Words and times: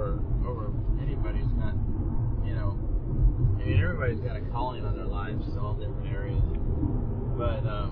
over 0.00 0.18
over 0.48 0.72
anybody 1.02 1.38
who's 1.40 1.52
not, 1.56 1.74
you 2.44 2.54
know, 2.54 2.78
I 3.60 3.64
mean, 3.64 3.82
everybody's 3.82 4.20
got 4.20 4.36
a 4.36 4.40
calling 4.52 4.84
on 4.84 4.96
their 4.96 5.06
lives, 5.06 5.46
in 5.46 5.58
all 5.58 5.74
different 5.74 6.08
areas, 6.08 6.42
but 7.36 7.66
um, 7.68 7.90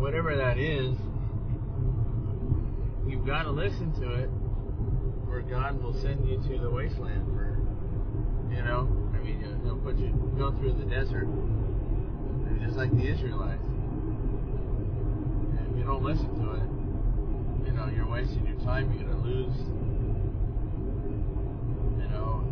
whatever 0.00 0.34
that 0.36 0.58
is, 0.58 0.96
you've 3.06 3.26
got 3.26 3.42
to 3.42 3.50
listen 3.50 3.92
to 4.00 4.14
it, 4.14 4.30
or 5.28 5.42
God 5.42 5.82
will 5.82 5.94
send 6.00 6.26
you 6.28 6.38
to 6.48 6.58
the 6.62 6.70
wasteland 6.70 7.26
for, 7.34 7.60
you 8.50 8.62
know, 8.62 8.88
I 9.14 9.18
mean, 9.18 9.60
He'll 9.64 9.76
put 9.76 9.98
you 9.98 10.08
go 10.38 10.52
through 10.52 10.72
the 10.72 10.86
desert, 10.86 11.28
just 12.64 12.76
like 12.76 12.90
the 12.96 13.06
Israelites. 13.06 13.64
If 15.70 15.76
you 15.76 15.84
don't 15.84 16.02
listen 16.02 16.32
to 16.40 16.54
it, 16.54 16.67
know, 17.78 17.88
you're 17.94 18.08
wasting 18.08 18.46
your 18.46 18.58
time. 18.66 18.92
You're 18.92 19.04
gonna 19.08 19.22
lose, 19.24 19.54
you 22.02 22.08
know, 22.10 22.42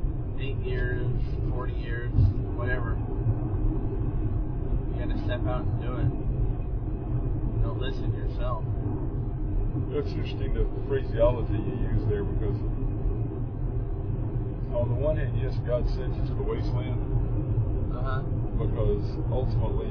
eight 0.41 0.57
years, 0.65 1.07
forty 1.51 1.75
years, 1.75 2.13
whatever. 2.57 2.97
You 4.95 5.05
gotta 5.05 5.19
step 5.25 5.47
out 5.47 5.67
and 5.67 5.81
do 5.83 5.93
it. 5.99 6.11
Don't 7.63 7.81
listen 7.81 8.11
to 8.13 8.19
yourself. 8.19 8.65
It's 9.93 10.09
interesting 10.13 10.55
the 10.55 10.67
phraseology 10.89 11.53
you 11.53 11.77
use 11.91 12.05
there 12.09 12.25
because, 12.25 12.57
on 14.77 14.89
the 14.89 14.99
one 15.01 15.17
hand, 15.17 15.37
yes, 15.41 15.55
God 15.67 15.89
sent 15.91 16.15
you 16.17 16.23
to 16.27 16.35
the 16.35 16.43
wasteland 16.43 17.01
Uh 17.93 18.03
huh. 18.03 18.21
because 18.61 19.05
ultimately, 19.33 19.91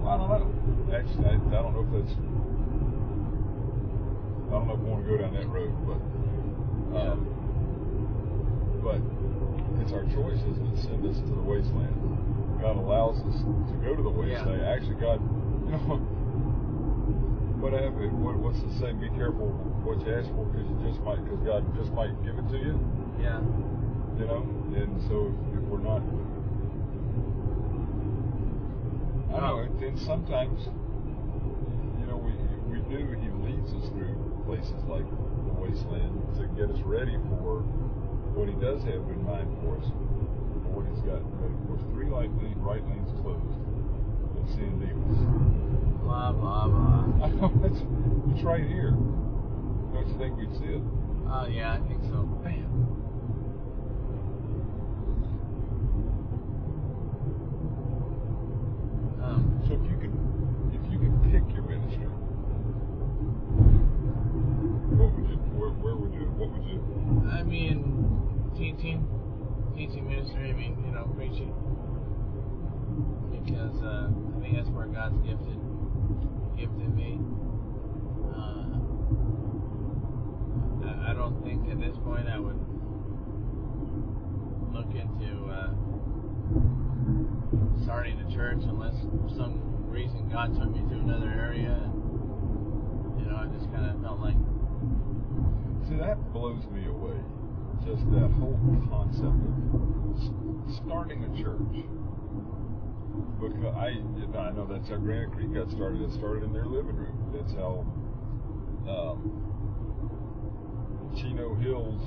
well, 0.00 0.08
I 0.10 0.16
don't 0.16 0.28
know. 0.30 0.48
Actually, 0.96 1.26
I, 1.26 1.36
I 1.36 1.62
don't 1.62 1.74
know 1.76 1.84
if 1.84 2.06
that's. 2.06 2.16
I 4.48 4.56
don't 4.56 4.66
know 4.66 4.74
if 4.74 4.80
I 4.80 4.88
want 4.88 5.04
to 5.04 5.10
go 5.12 5.16
down 5.20 5.34
that 5.34 5.48
road, 5.48 5.72
but. 5.86 6.00
Um, 6.88 7.20
but 8.80 8.96
it's 9.84 9.92
our 9.92 10.08
choice, 10.08 10.40
isn't 10.40 10.72
it? 10.72 10.80
Send 10.80 11.04
us 11.04 11.20
to 11.20 11.34
the 11.36 11.44
wasteland. 11.44 11.92
God 12.64 12.80
allows 12.80 13.20
us 13.28 13.36
to 13.44 13.74
go 13.84 13.94
to 13.94 14.02
the 14.02 14.08
wasteland. 14.08 14.64
Actually, 14.64 14.96
God, 14.96 15.20
you 15.20 15.76
know, 15.76 16.00
what 17.60 17.76
happened? 17.76 18.24
What, 18.24 18.40
what's 18.40 18.56
the 18.64 18.72
saying? 18.80 19.00
Be 19.04 19.12
careful 19.20 19.52
what 19.84 20.00
you 20.00 20.14
ask 20.16 20.32
for, 20.32 20.48
because 20.48 20.64
you 20.64 20.80
just 20.80 21.00
might, 21.04 21.20
because 21.20 21.44
God 21.44 21.60
just 21.76 21.92
might 21.92 22.16
give 22.24 22.40
it 22.40 22.48
to 22.48 22.58
you. 22.58 22.80
Yeah. 23.20 23.44
You 24.16 24.26
know, 24.26 24.42
and 24.72 24.96
so 25.12 25.28
if 25.52 25.62
we're 25.68 25.84
not, 25.84 26.00
I 29.28 29.44
don't 29.44 29.44
know. 29.44 29.60
And 29.60 29.76
then 29.76 29.94
sometimes, 30.08 30.66
you 32.00 32.06
know, 32.08 32.16
we 32.16 32.32
we 32.72 32.80
do. 32.88 33.04
He 33.20 33.28
leads 33.44 33.70
us 33.76 33.92
through 33.92 34.16
places 34.48 34.80
like 34.88 35.04
the 35.04 35.52
wasteland 35.60 36.16
to 36.32 36.48
get 36.56 36.72
us 36.72 36.80
ready 36.88 37.20
for 37.28 37.60
what 38.32 38.48
He 38.48 38.56
does 38.56 38.80
have 38.88 39.04
in 39.12 39.20
mind 39.20 39.44
for 39.60 39.76
us, 39.76 39.84
for 40.64 40.72
what 40.72 40.88
He's 40.88 41.04
got 41.04 41.20
ready 41.36 41.52
for 41.68 41.76
us. 41.76 41.84
Three 41.92 42.08
right 42.08 42.32
lanes, 42.40 42.56
right 42.64 42.80
lanes 42.88 43.12
closed, 43.20 43.60
and 44.40 44.48
San 44.56 44.72
Dimas. 44.80 45.20
Blah 46.00 46.32
blah 46.32 46.64
blah. 46.64 47.04
I 47.24 47.28
know 47.36 47.52
it's, 47.60 47.84
it's 48.32 48.40
right 48.40 48.64
here. 48.64 48.96
Don't 49.92 50.08
you 50.08 50.16
think 50.16 50.40
we'd 50.40 50.56
see 50.56 50.80
it? 50.80 50.82
Oh 51.28 51.44
yeah, 51.44 51.76
I 51.76 51.84
think 51.84 52.00
so. 52.08 52.24
Bam. 52.40 52.87
Teaching, 68.58 69.06
teaching 69.76 70.08
ministry. 70.10 70.50
I 70.50 70.52
mean, 70.52 70.82
you 70.84 70.90
know, 70.90 71.06
preaching, 71.14 71.54
because 73.30 73.78
uh, 73.86 74.10
I 74.10 74.40
think 74.42 74.56
that's 74.58 74.68
where 74.74 74.90
God's 74.90 75.14
gifted, 75.22 75.62
gifted 76.58 76.90
me. 76.90 77.22
Uh, 78.34 78.66
I, 81.06 81.14
don't 81.14 81.38
think 81.46 81.70
at 81.70 81.78
this 81.78 81.94
point 82.02 82.26
I 82.26 82.42
would 82.42 82.58
look 84.74 84.90
into 84.90 85.30
uh, 85.54 85.70
starting 87.86 88.18
a 88.18 88.26
church 88.34 88.58
unless 88.66 88.98
for 89.22 89.30
some 89.38 89.62
reason 89.86 90.28
God 90.34 90.50
took 90.58 90.74
me 90.74 90.82
to 90.82 90.98
another 90.98 91.30
area. 91.30 91.78
You 93.22 93.30
know, 93.30 93.38
I 93.38 93.46
just 93.54 93.70
kind 93.70 93.86
of 93.86 94.02
felt 94.02 94.18
like, 94.18 94.34
See, 95.86 95.94
that 95.96 96.18
blows 96.34 96.66
me 96.74 96.86
away. 96.90 97.22
Just 97.86 98.04
that 98.10 98.30
whole 98.38 98.58
concept 98.90 99.32
of 99.32 100.16
starting 100.84 101.24
a 101.24 101.30
church. 101.42 101.84
Because 103.40 103.74
I, 103.76 103.96
I 104.38 104.50
know 104.50 104.66
that's 104.70 104.88
how 104.88 104.96
Granite 104.96 105.32
Creek 105.32 105.54
got 105.54 105.70
started. 105.70 106.02
It 106.02 106.12
started 106.12 106.44
in 106.44 106.52
their 106.52 106.66
living 106.66 106.96
room. 106.96 107.16
That's 107.32 107.52
how 107.54 107.86
um, 108.88 109.20
Chino 111.16 111.54
Hills 111.54 112.02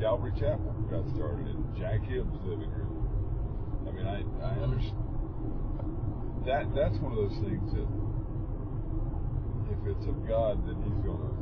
Calvary 0.00 0.32
Chapel 0.38 0.72
got 0.90 1.02
started 1.14 1.48
in 1.48 1.58
Jack 1.76 2.00
Hibbs' 2.06 2.30
living 2.46 2.70
room. 2.70 2.94
I 3.86 3.90
mean, 3.90 4.06
I, 4.06 4.22
I 4.46 4.54
understand. 4.62 5.04
That 6.46 6.70
that's 6.74 6.96
one 7.02 7.12
of 7.12 7.18
those 7.18 7.38
things 7.42 7.66
that 7.74 7.88
if 9.74 9.80
it's 9.90 10.06
of 10.06 10.26
God, 10.26 10.64
then 10.66 10.78
He's 10.86 11.00
gonna 11.04 11.28
uh, 11.28 11.37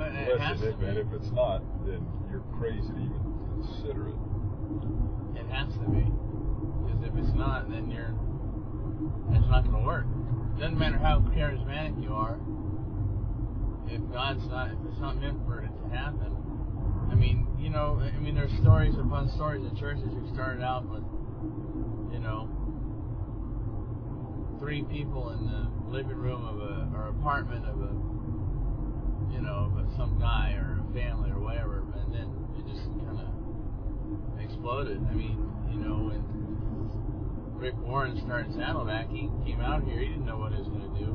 it 0.00 0.40
has 0.40 0.60
it. 0.62 0.64
to 0.64 0.70
If, 0.70 0.80
and 0.80 0.98
if 0.98 1.12
it's 1.12 1.30
not, 1.32 1.62
then 1.86 2.06
you're 2.30 2.44
crazy 2.58 2.88
to 2.88 3.00
even 3.00 3.22
consider 3.60 4.08
it. 4.08 4.18
It 5.40 5.46
has 5.50 5.72
to 5.74 5.86
be. 5.90 6.06
Because 6.86 7.02
if 7.02 7.14
it's 7.18 7.34
not, 7.34 7.70
then 7.70 7.90
you're. 7.90 8.14
It's 9.34 9.48
not 9.48 9.64
going 9.64 9.82
to 9.82 9.86
work. 9.86 10.06
Doesn't 10.58 10.78
matter 10.78 10.98
how 10.98 11.20
charismatic 11.34 12.02
you 12.02 12.12
are. 12.12 12.38
If 13.86 14.02
God's 14.12 14.46
not, 14.48 14.70
if 14.70 14.78
it's 14.90 15.00
not 15.00 15.20
meant 15.20 15.38
for 15.46 15.62
it 15.62 15.70
to 15.70 15.96
happen. 15.96 16.34
I 17.10 17.14
mean, 17.14 17.46
you 17.58 17.70
know, 17.70 18.00
I 18.02 18.18
mean, 18.18 18.34
there's 18.34 18.52
stories 18.60 18.94
upon 18.94 19.30
stories 19.30 19.64
of 19.64 19.78
churches 19.78 20.12
who 20.12 20.28
started 20.34 20.62
out 20.62 20.88
with, 20.90 21.02
you 22.12 22.18
know, 22.20 22.48
three 24.58 24.82
people 24.82 25.30
in 25.30 25.46
the 25.46 25.68
living 25.90 26.16
room 26.16 26.44
of 26.44 26.58
a 26.60 26.90
or 26.94 27.08
apartment 27.08 27.64
of 27.64 27.80
a, 27.80 27.88
you 29.32 29.40
know, 29.40 29.72
some 29.96 30.18
guy 30.18 30.54
or 30.58 30.80
a 30.80 30.94
family 30.94 31.30
or 31.30 31.40
whatever, 31.40 31.84
and 32.02 32.14
then 32.14 32.28
it 32.58 32.64
just 32.68 32.86
kind 33.04 33.18
of 33.18 33.30
exploded. 34.40 34.98
I 35.10 35.14
mean, 35.14 35.38
you 35.70 35.80
know, 35.80 36.10
when 36.10 36.22
Rick 37.56 37.74
Warren 37.78 38.20
started 38.24 38.54
Saddleback, 38.54 39.10
he 39.10 39.30
came 39.44 39.60
out 39.60 39.84
here. 39.84 40.00
He 40.00 40.08
didn't 40.08 40.26
know 40.26 40.38
what 40.38 40.52
he 40.52 40.58
was 40.58 40.68
going 40.68 40.86
to 40.86 40.98
do. 40.98 41.10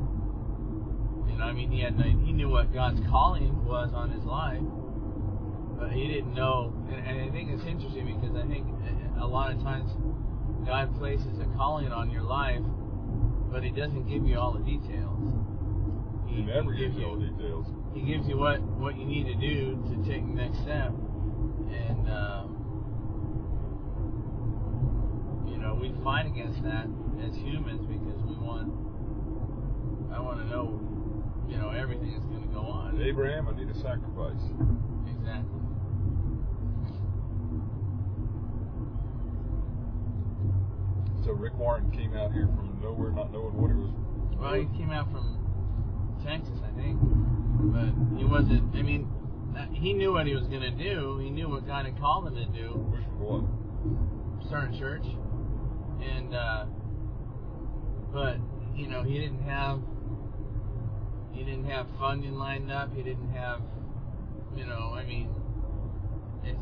You 1.30 1.38
know, 1.38 1.44
I 1.44 1.52
mean, 1.52 1.70
he 1.70 1.80
had 1.80 1.98
he 1.98 2.32
knew 2.32 2.48
what 2.48 2.72
God's 2.72 3.00
calling 3.10 3.64
was 3.64 3.90
on 3.94 4.10
his 4.10 4.24
life, 4.24 4.62
but 5.78 5.90
he 5.90 6.06
didn't 6.08 6.34
know. 6.34 6.72
And, 6.88 7.00
and 7.06 7.28
I 7.28 7.32
think 7.32 7.50
it's 7.50 7.64
interesting 7.64 8.06
because 8.20 8.36
I 8.36 8.46
think 8.46 8.66
a 9.18 9.26
lot 9.26 9.50
of 9.50 9.62
times 9.62 9.90
God 10.66 10.96
places 10.98 11.38
a 11.40 11.44
calling 11.56 11.92
on 11.92 12.10
your 12.10 12.22
life, 12.22 12.62
but 13.52 13.62
He 13.62 13.70
doesn't 13.70 14.08
give 14.08 14.26
you 14.26 14.38
all 14.38 14.52
the 14.52 14.64
details. 14.64 15.20
He 16.26 16.42
never 16.42 16.72
gives 16.72 16.94
gives 16.94 16.96
you 16.98 17.06
all 17.06 17.16
details. 17.16 17.66
he 17.94 18.02
gives 18.02 18.26
you 18.28 18.36
what 18.38 18.60
what 18.62 18.96
you 18.98 19.04
need 19.04 19.26
to 19.26 19.34
do 19.34 19.76
to 19.88 19.96
take 20.08 20.26
the 20.26 20.34
next 20.34 20.58
step, 20.62 20.92
and 21.70 22.08
um, 22.10 22.46
you 25.48 25.58
know 25.58 25.74
we 25.74 25.92
fight 26.02 26.26
against 26.26 26.62
that 26.64 26.86
as 27.22 27.36
humans 27.36 27.86
because 27.86 28.20
we 28.22 28.34
want. 28.36 28.72
I 30.12 30.20
want 30.20 30.38
to 30.38 30.46
know, 30.46 30.78
you 31.48 31.56
know, 31.58 31.70
everything 31.70 32.12
that's 32.12 32.24
going 32.26 32.42
to 32.46 32.54
go 32.54 32.60
on. 32.60 33.02
Abraham, 33.02 33.48
I 33.48 33.56
need 33.58 33.68
a 33.68 33.74
sacrifice. 33.74 34.38
Exactly. 35.10 35.60
So 41.24 41.32
Rick 41.32 41.54
Warren 41.58 41.90
came 41.90 42.14
out 42.14 42.32
here 42.32 42.46
from 42.54 42.78
nowhere, 42.82 43.10
not 43.10 43.32
knowing 43.32 43.54
what 43.56 43.70
he 43.70 43.76
was. 43.76 43.90
Well, 44.38 44.54
he 44.54 44.66
came 44.78 44.90
out 44.90 45.10
from 45.10 45.43
Texas, 46.24 46.58
I 46.64 46.74
think, 46.80 46.98
but 47.00 48.18
he 48.18 48.24
wasn't. 48.24 48.74
I 48.74 48.82
mean, 48.82 49.08
that- 49.54 49.70
he 49.70 49.92
knew 49.92 50.12
what 50.12 50.26
he 50.26 50.34
was 50.34 50.46
going 50.48 50.62
to 50.62 50.70
do. 50.70 51.18
He 51.18 51.30
knew 51.30 51.48
what 51.48 51.66
God 51.66 51.84
had 51.84 51.98
called 51.98 52.26
him 52.26 52.34
to 52.36 52.46
do. 52.46 52.72
Which 52.90 53.04
was 53.18 53.44
what? 53.44 54.46
start 54.46 54.74
a 54.74 54.78
church, 54.78 55.04
and 56.02 56.34
uh, 56.34 56.64
but 58.12 58.38
you 58.74 58.88
know 58.88 59.02
he 59.02 59.18
didn't 59.18 59.42
have 59.42 59.80
he 61.32 61.44
didn't 61.44 61.64
have 61.64 61.86
funding 61.98 62.34
lined 62.34 62.70
up. 62.70 62.94
He 62.94 63.02
didn't 63.02 63.30
have 63.30 63.60
you 64.56 64.66
know 64.66 64.92
I 64.94 65.04
mean 65.04 65.30
he 66.42 66.54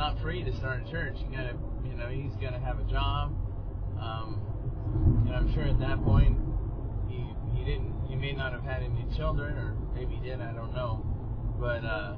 not 0.00 0.18
free 0.22 0.42
to 0.42 0.56
start 0.56 0.80
a 0.86 0.90
church. 0.90 1.14
You 1.20 1.36
gotta, 1.36 1.54
you 1.84 1.94
know, 1.94 2.08
he's 2.08 2.32
gotta 2.40 2.58
have 2.58 2.78
a 2.80 2.84
job. 2.84 3.36
Um, 4.00 4.40
and 5.26 5.36
I'm 5.36 5.52
sure 5.52 5.64
at 5.64 5.78
that 5.80 6.02
point 6.02 6.38
he 7.60 7.66
didn't 7.70 7.92
he 8.08 8.16
may 8.16 8.32
not 8.32 8.52
have 8.52 8.64
had 8.64 8.82
any 8.82 9.06
children 9.16 9.56
or 9.56 9.76
maybe 9.94 10.16
he 10.16 10.20
did 10.28 10.40
I 10.40 10.52
don't 10.52 10.72
know, 10.72 11.04
but 11.60 11.84
uh, 11.84 12.16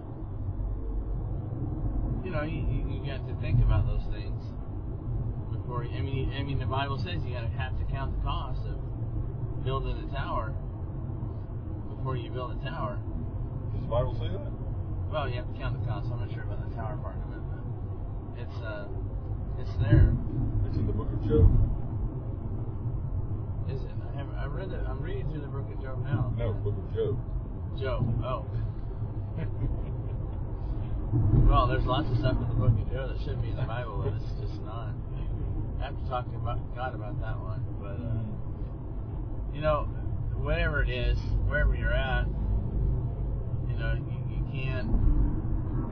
you 2.25 2.31
know 2.31 2.43
you, 2.43 2.63
you 2.87 3.03
got 3.05 3.27
to 3.27 3.35
think 3.43 3.59
about 3.61 3.87
those 3.87 4.07
things 4.15 4.39
before. 5.51 5.85
I 5.85 6.01
mean 6.01 6.33
I 6.39 6.43
mean 6.43 6.59
the 6.59 6.71
Bible 6.71 6.99
says 6.99 7.21
you 7.27 7.35
gotta 7.35 7.51
have 7.59 7.77
to 7.79 7.85
count 7.91 8.15
the 8.17 8.23
cost 8.23 8.63
of 8.67 8.79
building 9.65 9.99
a 9.99 10.09
tower 10.15 10.55
before 11.91 12.17
you 12.17 12.31
build 12.31 12.53
a 12.55 12.61
tower. 12.63 12.99
Does 13.75 13.83
the 13.83 13.91
Bible 13.91 14.15
say 14.15 14.31
that? 14.31 14.53
Well, 15.11 15.29
you 15.29 15.37
have 15.37 15.51
to 15.53 15.59
count 15.59 15.79
the 15.79 15.87
cost. 15.87 16.09
I'm 16.11 16.21
not 16.21 16.33
sure 16.33 16.45
about 16.45 16.71
the 16.71 16.75
tower 16.75 16.97
part 17.03 17.19
of 17.19 17.35
it, 17.35 17.43
but 17.51 17.63
it's 18.47 18.59
uh 18.63 18.87
it's 19.59 19.75
there. 19.83 20.15
It's 20.71 20.79
in 20.79 20.87
the 20.87 20.95
book 20.95 21.11
of 21.13 21.21
Job. 21.27 21.51
Is 23.69 23.83
it? 23.83 24.02
I 24.55 24.61
haven't. 24.61 24.63
I 24.63 24.63
read 24.65 24.73
it. 24.73 24.81
I'm 24.89 25.03
reading 25.03 25.31
through 25.31 25.41
the 25.41 25.49
book 25.49 25.67
of 25.73 25.83
Job 25.83 26.05
now. 26.05 26.33
No, 26.37 26.53
book 26.53 26.77
of 26.77 26.95
Job. 26.95 27.19
Job. 27.79 28.25
Oh. 28.25 28.47
well, 31.49 31.67
there's 31.67 31.85
lots 31.85 32.11
of 32.11 32.19
stuff 32.19 32.37
in 32.37 32.49
the 32.49 32.55
book 32.55 32.73
of 32.73 32.91
Job 32.93 33.09
that 33.11 33.19
should 33.25 33.41
be 33.41 33.49
in 33.51 33.57
the 33.57 33.63
Bible, 33.63 34.03
but 34.05 34.13
it's 34.15 34.33
just 34.41 34.61
not. 34.63 34.93
I 35.81 35.85
have 35.87 35.99
to 35.99 36.05
talk 36.09 36.31
to 36.31 36.37
about 36.37 36.75
God 36.75 36.95
about 36.95 37.19
that 37.21 37.41
one. 37.41 37.65
But 37.81 37.99
uh, 37.99 38.23
you 39.55 39.61
know, 39.61 39.89
whatever 40.37 40.83
it 40.83 40.91
is, 40.91 41.19
wherever 41.49 41.75
you're 41.75 41.93
at, 41.93 42.27
you 43.69 43.77
know, 43.79 43.95
you, 43.95 44.37
you 44.37 44.45
can't 44.53 44.87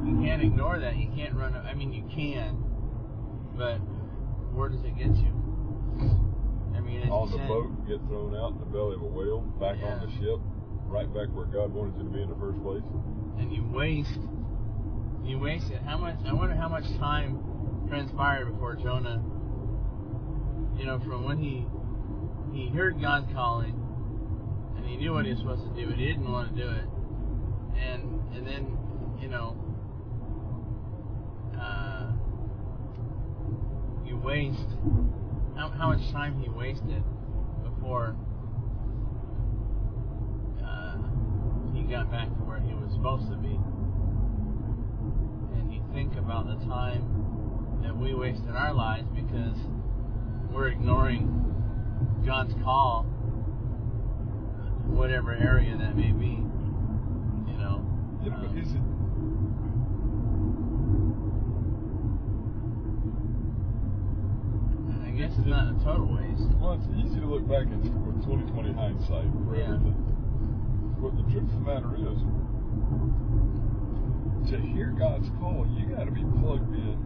you 0.04 0.20
can't 0.22 0.42
ignore 0.42 0.78
that. 0.78 0.96
You 0.96 1.08
can't 1.14 1.34
run. 1.34 1.56
I 1.56 1.74
mean, 1.74 1.92
you 1.92 2.04
can, 2.14 2.56
but 3.56 3.78
where 4.52 4.68
does 4.68 4.84
it 4.84 4.96
get 4.96 5.16
you? 5.16 5.32
I 6.76 6.81
mean, 6.81 7.08
on 7.11 7.31
the 7.31 7.37
said, 7.38 7.49
boat, 7.49 7.87
get 7.88 7.99
thrown 8.08 8.34
out 8.37 8.52
in 8.52 8.58
the 8.58 8.67
belly 8.67 8.94
of 8.94 9.02
a 9.02 9.06
whale, 9.06 9.40
back 9.61 9.76
Yeah. 9.81 9.93
on 9.94 10.00
the 10.06 10.11
ship, 10.19 10.38
right 10.87 11.12
back 11.12 11.28
where 11.34 11.46
God 11.46 11.72
wanted 11.72 11.96
you 11.99 12.05
to 12.05 12.11
be 12.11 12.22
in 12.22 12.28
the 12.28 12.37
first 12.37 12.61
place. 12.62 12.82
and 13.38 13.52
you 13.52 13.64
waste 13.72 14.19
you 15.25 15.38
waste 15.38 15.70
it. 15.70 15.81
How 15.82 15.96
much? 15.99 16.17
I 16.26 16.32
wonder 16.32 16.55
how 16.55 16.69
much 16.69 16.84
time 16.99 17.38
transpired 17.88 18.50
before 18.52 18.75
Jonah. 18.75 19.22
You 20.76 20.87
know, 20.87 20.99
from 21.00 21.25
when 21.25 21.38
he 21.38 21.67
he 22.52 22.69
heard 22.70 23.00
God 23.00 23.28
calling, 23.32 23.75
and 24.76 24.84
he 24.87 24.96
knew 24.96 25.12
what 25.12 25.25
he 25.26 25.31
was 25.32 25.40
supposed 25.40 25.62
to 25.64 25.75
do, 25.75 25.88
but 25.88 25.99
he 25.99 26.06
didn't 26.06 26.31
want 26.31 26.55
to 26.56 26.62
do 26.62 26.69
it, 26.70 26.84
and 27.78 28.20
and 28.34 28.46
then 28.46 28.78
you 29.20 29.28
know. 29.28 29.56
Uh, 31.61 32.12
you 34.06 34.16
waste 34.16 34.58
how, 35.60 35.68
how 35.68 35.88
much 35.92 36.10
time 36.10 36.40
he 36.40 36.48
wasted 36.48 37.04
before 37.62 38.16
uh, 40.64 40.96
he 41.74 41.82
got 41.82 42.10
back 42.10 42.28
to 42.28 42.40
where 42.48 42.60
he 42.60 42.72
was 42.72 42.90
supposed 42.94 43.28
to 43.28 43.36
be. 43.36 43.60
And 45.58 45.70
you 45.70 45.84
think 45.92 46.16
about 46.16 46.46
the 46.46 46.56
time 46.64 47.04
that 47.82 47.94
we 47.94 48.14
waste 48.14 48.42
in 48.44 48.56
our 48.56 48.72
lives 48.72 49.06
because 49.14 49.58
we're 50.50 50.68
ignoring 50.68 51.28
God's 52.24 52.54
call, 52.64 53.02
whatever 54.86 55.32
area 55.32 55.76
that 55.76 55.94
may 55.94 56.12
be. 56.12 56.40
You 57.52 57.58
know. 57.58 57.84
Yeah, 58.24 58.30
but 58.30 58.48
um, 58.48 58.58
is 58.58 58.72
it? 58.72 58.80
Guess 65.20 65.37
it's 65.37 65.46
not 65.46 65.69
a 65.69 65.75
total 65.84 66.08
waste. 66.17 66.49
Well, 66.56 66.81
it's 66.81 66.88
easy 66.96 67.20
to 67.20 67.26
look 67.26 67.46
back 67.46 67.69
with 67.69 67.84
2020 68.25 68.72
hindsight 68.72 69.28
for 69.44 69.55
Yeah. 69.55 69.76
everything. 69.76 69.94
But 70.96 71.17
the 71.17 71.22
truth 71.31 71.44
of 71.44 71.61
the 71.61 71.61
matter 71.61 71.93
is, 71.96 72.25
to 74.49 74.58
hear 74.58 74.90
God's 74.99 75.28
call, 75.38 75.67
you 75.76 75.87
got 75.94 76.05
to 76.05 76.11
be 76.11 76.25
plugged 76.40 76.72
in 76.75 76.96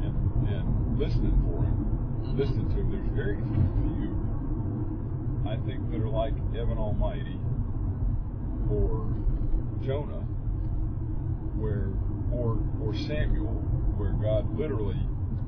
and, 0.00 0.48
and 0.48 0.98
listening 0.98 1.36
for 1.44 1.62
Him, 1.62 1.76
Mhm. 2.24 2.38
listening 2.38 2.68
to 2.70 2.76
Him. 2.76 2.90
There's 2.90 3.08
very 3.08 3.36
few, 3.36 4.16
I 5.46 5.56
think, 5.58 5.90
that 5.90 6.00
are 6.00 6.08
like 6.08 6.34
Evan 6.56 6.78
Almighty 6.78 7.38
or 8.70 9.06
Jonah, 9.82 10.24
where 11.58 11.90
or 12.32 12.56
or 12.82 12.94
Samuel, 12.94 13.52
where 13.98 14.12
God 14.12 14.56
literally 14.56 14.96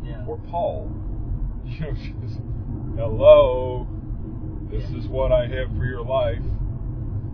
Yeah. 0.04 0.26
or 0.26 0.36
Paul, 0.50 0.90
you 1.66 1.80
know, 1.80 1.92
just, 1.92 2.40
hello, 2.96 3.86
this 4.70 4.84
Yeah. 4.90 4.98
is 4.98 5.06
what 5.08 5.32
I 5.32 5.46
have 5.46 5.68
for 5.76 5.84
your 5.84 6.04
life. 6.04 6.42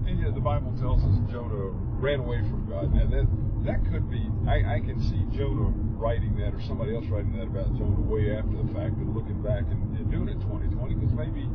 And 0.07 0.21
yet 0.21 0.35
the 0.35 0.41
Bible 0.41 0.73
tells 0.79 1.03
us 1.05 1.17
Jonah 1.31 1.71
ran 2.01 2.21
away 2.21 2.41
from 2.43 2.67
God. 2.69 2.93
And 2.95 3.13
that, 3.13 3.27
that 3.65 3.91
could 3.91 4.11
be, 4.11 4.29
I, 4.47 4.77
I 4.77 4.81
can 4.81 5.01
see 5.01 5.25
Jonah 5.37 5.73
writing 5.99 6.37
that 6.39 6.55
or 6.55 6.61
somebody 6.63 6.95
else 6.95 7.07
writing 7.07 7.33
that 7.37 7.49
about 7.49 7.77
Jonah 7.77 8.01
way 8.01 8.37
after 8.37 8.57
the 8.57 8.73
fact 8.73 8.97
and 8.97 9.15
looking 9.15 9.43
back 9.43 9.65
and, 9.71 9.97
and 9.97 10.11
doing 10.11 10.29
it 10.29 10.41
2020 10.41 10.95
because 10.95 11.13
maybe, 11.15 11.49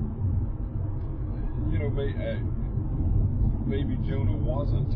you 1.72 1.80
know, 1.80 1.90
may, 1.90 2.12
uh, 2.14 2.40
maybe 3.66 3.96
Jonah 4.08 4.36
wasn't 4.38 4.94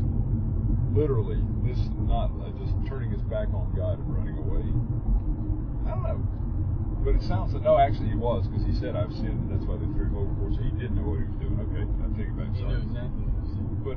literally 0.95 1.41
this, 1.63 1.79
not 2.07 2.31
uh, 2.43 2.51
just 2.59 2.73
turning 2.87 3.11
his 3.11 3.21
back 3.23 3.47
on 3.53 3.73
God 3.75 3.99
and 3.99 4.09
running 4.15 4.37
away. 4.37 4.65
I 5.85 5.89
don't 5.95 6.03
know. 6.03 6.21
But 7.07 7.15
it 7.15 7.23
sounds 7.23 7.53
like, 7.53 7.63
no, 7.63 7.79
actually 7.79 8.11
he 8.11 8.19
was, 8.19 8.43
because 8.51 8.67
he 8.67 8.75
said, 8.75 8.99
I've 8.99 9.15
sinned, 9.15 9.47
and 9.47 9.47
that's 9.47 9.63
why 9.63 9.79
they 9.79 9.87
threw 9.95 10.11
him 10.11 10.19
overboard. 10.19 10.59
So 10.59 10.59
he 10.59 10.75
did 10.75 10.91
know 10.91 11.07
what 11.07 11.23
he 11.23 11.27
was 11.31 11.39
doing. 11.39 11.55
Okay, 11.71 11.87
I 12.03 12.11
take 12.19 12.27
it 12.27 12.35
back. 12.35 12.51
Sorry. 12.59 12.83
exactly 12.83 13.23
what. 13.31 13.87
But 13.87 13.95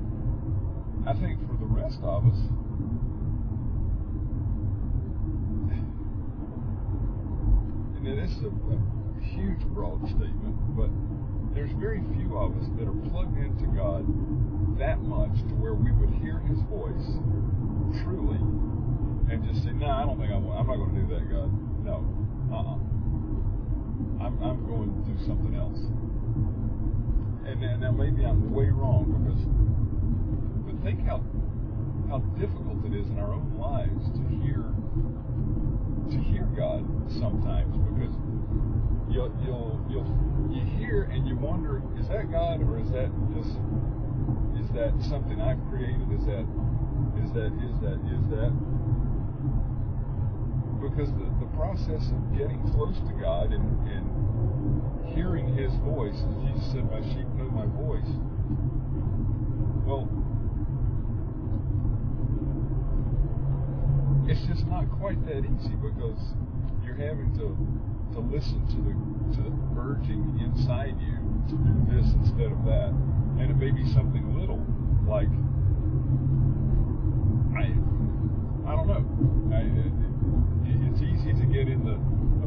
I 1.10 1.18
think 1.18 1.42
for 1.42 1.58
the 1.58 1.66
rest 1.66 1.98
of 2.06 2.22
us, 2.30 2.38
and 7.98 8.06
this 8.06 8.30
is 8.30 8.46
a, 8.46 8.54
a 8.54 8.78
huge 9.34 9.58
broad 9.74 10.06
statement, 10.06 10.54
but 10.78 10.94
there's 11.50 11.74
very 11.82 12.06
few 12.14 12.38
of 12.38 12.54
us 12.62 12.70
that 12.78 12.86
are 12.86 13.00
plugged 13.10 13.34
into 13.42 13.66
God 13.74 14.06
that 14.78 15.02
much 15.02 15.34
to 15.50 15.54
where 15.58 15.74
we 15.74 15.90
would 15.90 16.14
hear 16.22 16.38
His 16.46 16.62
voice 16.70 17.10
truly 18.06 18.38
and 19.34 19.42
just 19.50 19.66
say, 19.66 19.74
"No, 19.74 19.90
I 19.90 20.06
don't 20.06 20.14
think 20.14 20.30
I 20.30 20.38
want. 20.38 20.62
I'm 20.62 20.70
not 20.70 20.78
going 20.78 20.94
to 20.94 21.00
do 21.02 21.10
that, 21.10 21.26
God. 21.26 21.50
No, 21.82 22.06
uh-uh. 22.54 22.99
I'm 24.20 24.36
I'm 24.42 24.66
going 24.66 24.90
to 24.92 25.02
do 25.06 25.16
something 25.26 25.54
else." 25.54 25.80
And 27.46 27.60
now, 27.60 27.76
now 27.76 27.92
maybe 27.92 28.24
I'm 28.24 28.52
way 28.52 28.70
wrong 28.70 29.10
because 29.10 29.42
but 30.66 30.76
think 30.84 31.04
how 31.06 31.22
how 32.08 32.18
difficult 32.38 32.84
it 32.86 32.94
is 32.94 33.06
in 33.08 33.18
our 33.18 33.32
own 33.34 33.54
lives 33.58 34.06
to 34.18 34.22
hear 34.42 34.62
to 36.10 36.18
hear 36.30 36.46
God 36.56 36.82
sometimes 37.18 37.70
because 37.90 38.14
you'll 39.10 39.30
you'll 39.42 39.78
you'll 39.90 40.10
you 40.50 40.62
hear 40.78 41.04
and 41.12 41.26
you 41.26 41.36
wonder 41.36 41.82
is 41.98 42.08
that 42.08 42.30
God 42.30 42.62
or 42.62 42.78
is 42.78 42.90
that 42.90 43.10
just 43.34 43.54
is 44.58 44.68
that 44.74 44.94
something 45.08 45.40
I've 45.40 45.60
created 45.70 46.10
is 46.12 46.26
that 46.26 46.46
is 47.22 47.30
that 47.34 47.50
is 47.62 47.74
that 47.82 47.98
is 48.10 48.24
that 48.34 48.52
because 50.82 51.10
the 51.14 51.30
process 51.56 52.02
of 52.10 52.20
getting 52.36 52.60
close 52.72 52.96
to 53.06 53.12
God 53.20 53.52
and, 53.52 53.64
and 53.88 54.04
hearing 55.14 55.54
his 55.56 55.72
voice 55.82 56.14
as 56.14 56.34
Jesus 56.42 56.72
said 56.72 56.84
my 56.90 57.02
sheep 57.12 57.26
know 57.34 57.50
my 57.50 57.66
voice 57.78 58.10
well 59.86 60.08
it's 64.30 64.46
just 64.46 64.66
not 64.66 64.86
quite 64.98 65.18
that 65.26 65.42
easy 65.42 65.74
because 65.82 66.20
you're 66.84 66.94
having 66.94 67.34
to 67.34 67.56
to 68.14 68.20
listen 68.20 68.62
to 68.66 68.78
the 68.82 68.94
to 69.36 69.42
the 69.42 69.54
urging 69.78 70.38
inside 70.42 70.94
you 71.00 71.14
to 71.48 71.54
do 71.56 71.74
this 71.90 72.06
instead 72.22 72.52
of 72.52 72.64
that, 72.64 72.90
and 73.38 73.50
it 73.50 73.56
may 73.56 73.70
be 73.70 73.84
something 73.92 74.38
little 74.38 74.62
like 75.06 75.30
I 77.54 77.74
I 78.70 78.76
don't 78.76 78.86
know. 78.86 79.02
I, 79.54 80.09
it's 80.90 81.02
easy 81.02 81.32
to 81.34 81.46
get 81.46 81.68
in 81.68 81.84
the 81.84 81.96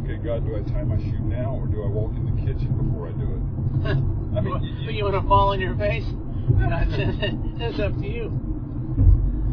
okay, 0.03 0.17
God, 0.23 0.45
do 0.45 0.55
I 0.55 0.61
tie 0.71 0.83
my 0.83 0.97
shoe 0.97 1.19
now 1.23 1.55
or 1.61 1.67
do 1.67 1.83
I 1.83 1.87
walk 1.87 2.11
in 2.15 2.25
the 2.25 2.35
kitchen 2.41 2.71
before 2.77 3.07
I 3.07 3.13
do 3.13 3.27
it? 3.35 3.43
I 4.37 4.41
mean, 4.41 4.63
you- 4.83 4.91
you 4.91 5.03
want 5.03 5.15
to 5.15 5.27
fall 5.27 5.49
on 5.49 5.59
your 5.59 5.75
face? 5.75 6.05
That's 7.59 7.79
up 7.79 7.95
to 7.99 8.07
you. 8.07 8.29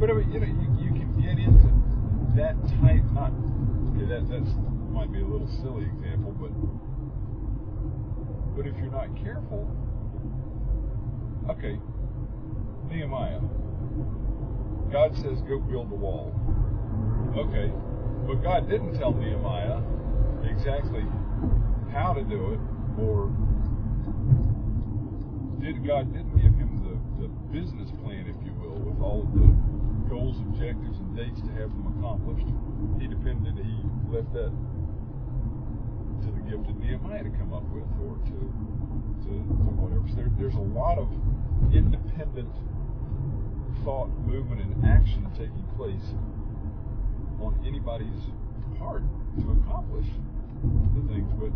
But 0.00 0.10
I 0.10 0.14
mean, 0.14 0.32
you 0.32 0.40
know, 0.40 0.46
you, 0.46 0.68
you 0.84 0.90
can 0.96 1.10
get 1.20 1.38
into 1.38 1.70
that 2.36 2.56
type. 2.80 3.04
Not 3.12 3.30
okay, 3.94 4.06
that 4.08 4.26
that's 4.30 4.50
might 4.90 5.12
be 5.12 5.20
a 5.20 5.26
little 5.26 5.48
silly 5.62 5.84
example, 5.84 6.32
but 6.40 6.50
but 8.56 8.66
if 8.66 8.76
you're 8.78 8.90
not 8.90 9.08
careful, 9.22 9.68
okay, 11.50 11.78
Nehemiah. 12.88 13.40
God 14.90 15.14
says 15.16 15.38
go 15.48 15.60
build 15.60 15.90
the 15.90 15.94
wall. 15.94 16.34
Okay, 17.36 17.70
But 18.30 18.44
God 18.44 18.70
didn't 18.70 18.94
tell 18.94 19.10
Nehemiah 19.12 19.82
exactly 20.46 21.02
how 21.90 22.14
to 22.14 22.22
do 22.22 22.54
it, 22.54 22.60
or 23.02 23.26
did 25.58 25.84
God 25.84 26.14
didn't 26.14 26.38
give 26.38 26.54
him 26.54 26.78
the, 26.78 27.26
the 27.26 27.28
business 27.50 27.90
plan, 28.06 28.30
if 28.30 28.38
you 28.46 28.54
will, 28.54 28.78
with 28.86 29.02
all 29.02 29.26
of 29.26 29.34
the 29.34 29.50
goals, 30.06 30.38
objectives, 30.46 31.02
and 31.02 31.10
dates 31.18 31.42
to 31.42 31.50
have 31.58 31.74
them 31.74 31.90
accomplished. 31.98 32.46
He 33.02 33.10
depended, 33.10 33.58
he 33.58 33.74
left 34.14 34.30
that 34.38 34.54
to 36.22 36.28
the 36.30 36.46
gift 36.46 36.70
of 36.70 36.78
Nehemiah 36.78 37.26
to 37.26 37.34
come 37.34 37.50
up 37.50 37.66
with, 37.74 37.82
or 37.98 38.14
to 38.30 38.38
to, 39.26 39.42
to 39.42 39.66
whatever. 39.74 40.06
So 40.06 40.22
there, 40.22 40.30
there's 40.38 40.54
a 40.54 40.70
lot 40.70 41.02
of 41.02 41.10
independent 41.74 42.54
thought, 43.82 44.06
movement, 44.22 44.62
and 44.62 44.86
action 44.86 45.26
taking 45.34 45.66
place 45.74 46.14
on 47.40 47.58
anybody's 47.66 48.30
part 48.78 49.02
to 49.40 49.50
accomplish 49.62 50.06
the 50.94 51.02
things. 51.12 51.30
But 51.40 51.52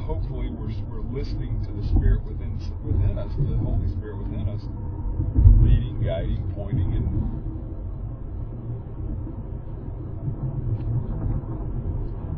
hopefully, 0.00 0.50
we're 0.50 0.72
we're 0.88 1.06
listening 1.10 1.62
to 1.64 1.72
the 1.72 1.86
Spirit 1.88 2.22
within 2.24 2.58
within 2.84 3.18
us, 3.18 3.32
the 3.38 3.56
Holy 3.58 3.88
Spirit 3.90 4.18
within 4.18 4.48
us, 4.48 4.62
leading, 5.62 6.02
guiding, 6.04 6.42
pointing, 6.54 6.94
and 6.94 7.06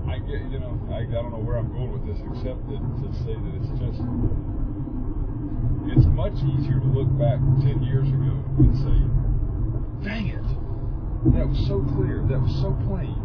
I 0.09 0.19
get, 0.23 0.41
you 0.51 0.61
know, 0.61 0.79
I, 0.89 1.03
I 1.03 1.19
don't 1.21 1.33
know 1.35 1.43
where 1.43 1.59
I'm 1.59 1.69
going 1.69 1.93
with 1.93 2.07
this, 2.07 2.23
except 2.31 2.63
that 2.71 2.79
to 2.79 3.09
say 3.27 3.35
that 3.35 3.53
it's 3.59 3.73
just, 3.75 4.01
it's 5.91 6.07
much 6.15 6.39
easier 6.47 6.79
to 6.79 6.89
look 6.95 7.11
back 7.19 7.43
10 7.61 7.83
years 7.83 8.07
ago 8.09 8.33
and 8.63 8.73
say, 8.79 8.97
that 11.35 11.49
was 11.49 11.59
so 11.67 11.83
clear, 11.97 12.23
that 12.29 12.39
was 12.39 12.55
so 12.63 12.71
plain. 12.87 13.19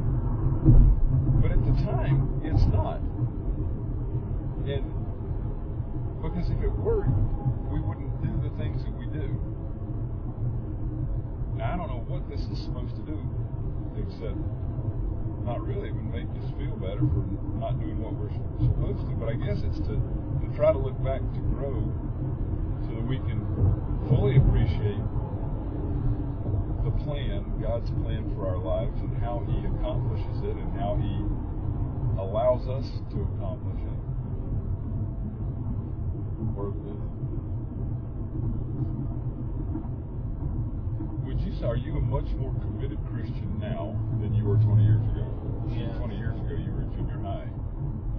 But 1.41 1.51
at 1.51 1.62
the 1.65 1.75
time, 1.86 2.41
it's 2.43 2.65
not. 2.74 2.98
And 4.65 4.86
because 6.22 6.50
if 6.50 6.62
it 6.62 6.74
were, 6.81 7.05
we 7.70 7.79
wouldn't 7.81 8.10
do 8.22 8.34
the 8.41 8.50
things 8.58 8.84
that 8.84 8.93
we 8.98 9.05
do. 9.05 9.38
Now, 11.58 11.74
I 11.74 11.77
don't 11.77 11.89
know 11.89 12.05
what 12.10 12.25
this 12.29 12.41
is 12.50 12.58
supposed 12.65 12.96
to 12.98 13.05
do, 13.05 13.17
except 13.98 14.38
not 15.46 15.62
really 15.65 15.89
even 15.89 16.10
make 16.10 16.29
us 16.38 16.48
feel 16.58 16.77
better 16.77 17.01
for 17.01 17.25
not 17.58 17.77
doing 17.81 17.98
what 18.01 18.13
we're 18.13 18.34
supposed 18.62 19.01
to. 19.10 19.13
But 19.17 19.29
I 19.29 19.38
guess 19.38 19.62
it's 19.65 19.81
to, 19.89 19.98
to 19.98 20.48
try 20.58 20.74
to 20.74 20.77
look 20.77 20.98
back 21.01 21.22
to 21.22 21.41
grow 21.53 21.86
so 22.86 22.98
that 22.98 23.05
we 23.05 23.17
can 23.25 23.41
fully 24.10 24.38
appreciate 24.38 25.01
the 26.83 26.91
plan, 27.05 27.45
God's 27.61 27.89
plan 28.01 28.25
for 28.35 28.47
our 28.47 28.57
lives, 28.57 28.97
and 29.01 29.15
how 29.21 29.45
He 29.45 29.65
accomplishes 29.65 30.41
it, 30.41 30.55
and 30.57 30.71
how 30.79 30.97
He 30.97 31.13
allows 32.17 32.67
us 32.67 32.85
to 33.13 33.21
accomplish 33.38 33.81
it. 33.81 34.00
Or 36.57 36.73
would 41.25 41.39
you 41.41 41.53
say, 41.59 41.65
are 41.65 41.77
you 41.77 41.97
a 41.97 42.01
much 42.01 42.27
more 42.38 42.53
committed 42.61 43.00
Christian 43.13 43.57
now 43.59 43.95
than 44.19 44.33
you 44.33 44.43
were 44.43 44.57
20 44.57 44.83
years 44.83 45.05
ago? 45.13 45.25
Yeah. 45.69 45.97
20 45.97 46.17
years 46.17 46.35
ago, 46.35 46.57
you 46.57 46.71
were 46.73 46.81
in 46.81 46.91
junior 46.97 47.21
high. 47.21 47.47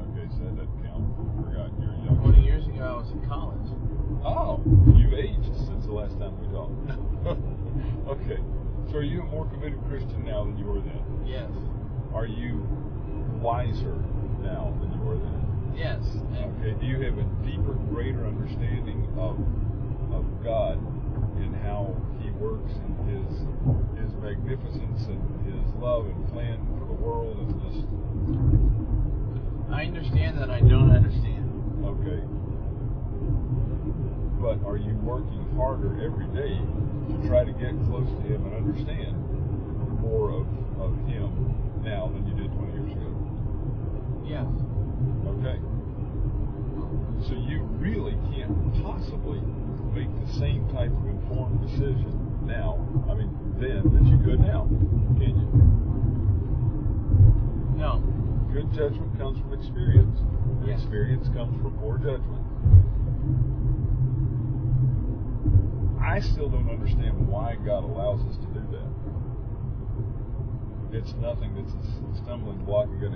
Okay, 0.06 0.26
so 0.38 0.44
that 0.46 0.56
doesn't 0.56 0.82
count. 0.86 1.04
Forgot 1.42 1.70
you're 1.82 1.98
young. 2.06 2.18
20 2.22 2.42
years 2.42 2.66
ago, 2.66 2.82
I 2.82 2.94
was 2.94 3.10
in 3.10 3.26
college. 3.26 3.68
Oh, 4.24 4.62
you've 4.96 5.14
aged 5.14 5.54
since 5.66 5.84
the 5.84 5.92
last 5.92 6.18
time 6.18 6.38
we 6.40 6.46
talked. 6.54 7.42
so 8.92 8.98
are 8.98 9.02
you 9.02 9.22
a 9.22 9.24
more 9.24 9.46
committed 9.46 9.80
Christian 9.88 10.24
now 10.24 10.44
than 10.44 10.58
you 10.58 10.66
were 10.66 10.80
then? 10.80 11.24
Yes. 11.24 11.50
Are 12.12 12.26
you 12.26 12.60
wiser 13.40 13.96
now 14.44 14.76
than 14.80 14.92
you 14.92 15.00
were 15.00 15.16
then? 15.16 15.72
Yes. 15.74 16.04
Okay, 16.60 16.76
do 16.78 16.86
you 16.86 17.00
have 17.00 17.16
a 17.16 17.24
deeper, 17.42 17.72
greater 17.88 18.26
understanding 18.26 19.08
of 19.16 19.40
of 20.12 20.28
God 20.44 20.76
and 21.40 21.56
how 21.64 21.96
He 22.20 22.30
works 22.32 22.72
and 22.72 22.92
His 23.08 23.32
His 23.96 24.12
magnificence 24.20 25.08
and 25.08 25.24
His 25.48 25.64
love 25.80 26.04
and 26.04 26.28
plan 26.28 26.60
for 26.76 26.84
the 26.84 26.92
world 27.00 27.38
and 27.40 27.56
just 27.64 27.88
I 29.72 29.84
understand 29.88 30.36
that 30.38 30.50
I 30.50 30.60
don't 30.60 30.90
understand. 30.92 31.48
okay. 31.80 32.20
But 34.40 34.62
are 34.66 34.76
you 34.76 34.94
working 35.02 35.46
harder 35.56 36.02
every 36.02 36.26
day 36.34 36.58
to 36.58 37.28
try 37.28 37.44
to 37.44 37.52
get 37.52 37.72
close 37.86 38.08
to 38.08 38.22
Him 38.26 38.46
and 38.46 38.54
understand 38.54 39.14
more 40.00 40.30
of 40.30 40.46
of 40.80 40.94
Him 41.06 41.30
now 41.84 42.08
than 42.08 42.26
you 42.26 42.34
did 42.34 42.50
20 42.52 42.72
years 42.72 42.92
ago? 42.92 43.10
Yes. 44.26 44.46
Okay. 45.38 45.58
So 47.28 47.34
you 47.34 47.62
really 47.78 48.16
can't 48.34 48.50
possibly 48.82 49.40
make 49.94 50.10
the 50.26 50.32
same 50.38 50.66
type 50.74 50.90
of 50.90 51.06
informed 51.06 51.60
decision 51.62 52.10
now, 52.46 52.80
I 53.08 53.14
mean, 53.14 53.30
then, 53.60 53.82
that 53.94 54.04
you 54.10 54.18
could 54.24 54.40
now, 54.40 54.66
can 55.18 55.36
you? 55.38 55.48
No. 57.78 58.02
Good 58.52 58.72
judgment 58.72 59.16
comes 59.18 59.38
from 59.40 59.52
experience, 59.54 60.18
and 60.18 60.66
Yes. 60.66 60.80
experience 60.80 61.28
comes 61.28 61.60
from 61.62 61.72
poor 61.78 61.98
judgment. 61.98 62.41
I 66.02 66.20
still 66.20 66.48
don't 66.48 66.68
understand 66.68 67.28
why 67.28 67.54
God 67.64 67.84
allows 67.84 68.20
us 68.26 68.36
to 68.36 68.46
do 68.46 68.60
that. 68.72 68.90
It's 70.92 71.14
nothing 71.14 71.54
that's 71.54 71.72
a 71.72 72.22
stumbling 72.22 72.64
block 72.66 72.86
to 72.90 73.08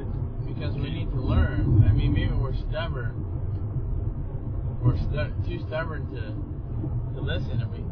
Because 0.46 0.74
we 0.76 0.90
need 0.90 1.10
to 1.10 1.20
learn. 1.20 1.84
I 1.86 1.92
mean, 1.92 2.14
maybe 2.14 2.32
we're 2.32 2.54
stubborn. 2.54 3.12
We're 4.80 4.96
stu- 4.96 5.34
too 5.46 5.60
stubborn 5.66 6.08
to 6.14 6.32
to 7.14 7.20
listen. 7.20 7.60
I 7.60 7.66
mean, 7.68 7.90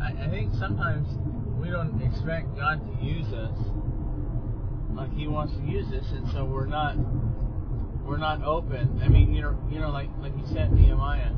I, 0.00 0.26
I 0.26 0.30
think 0.30 0.54
sometimes 0.54 1.06
we 1.60 1.68
don't 1.68 2.00
expect 2.00 2.56
God 2.56 2.80
to 2.80 3.04
use 3.04 3.26
us 3.34 3.58
like 4.94 5.12
He 5.12 5.28
wants 5.28 5.52
to 5.54 5.62
use 5.62 5.92
us, 5.92 6.06
and 6.12 6.26
so 6.32 6.44
we're 6.46 6.64
not 6.66 6.96
we're 8.06 8.16
not 8.16 8.42
open. 8.42 9.00
I 9.02 9.08
mean, 9.08 9.34
you 9.34 9.42
know, 9.42 9.58
you 9.68 9.80
know, 9.80 9.90
like 9.90 10.08
like 10.20 10.32
you 10.36 10.46
said, 10.46 10.72
Nehemiah. 10.72 11.35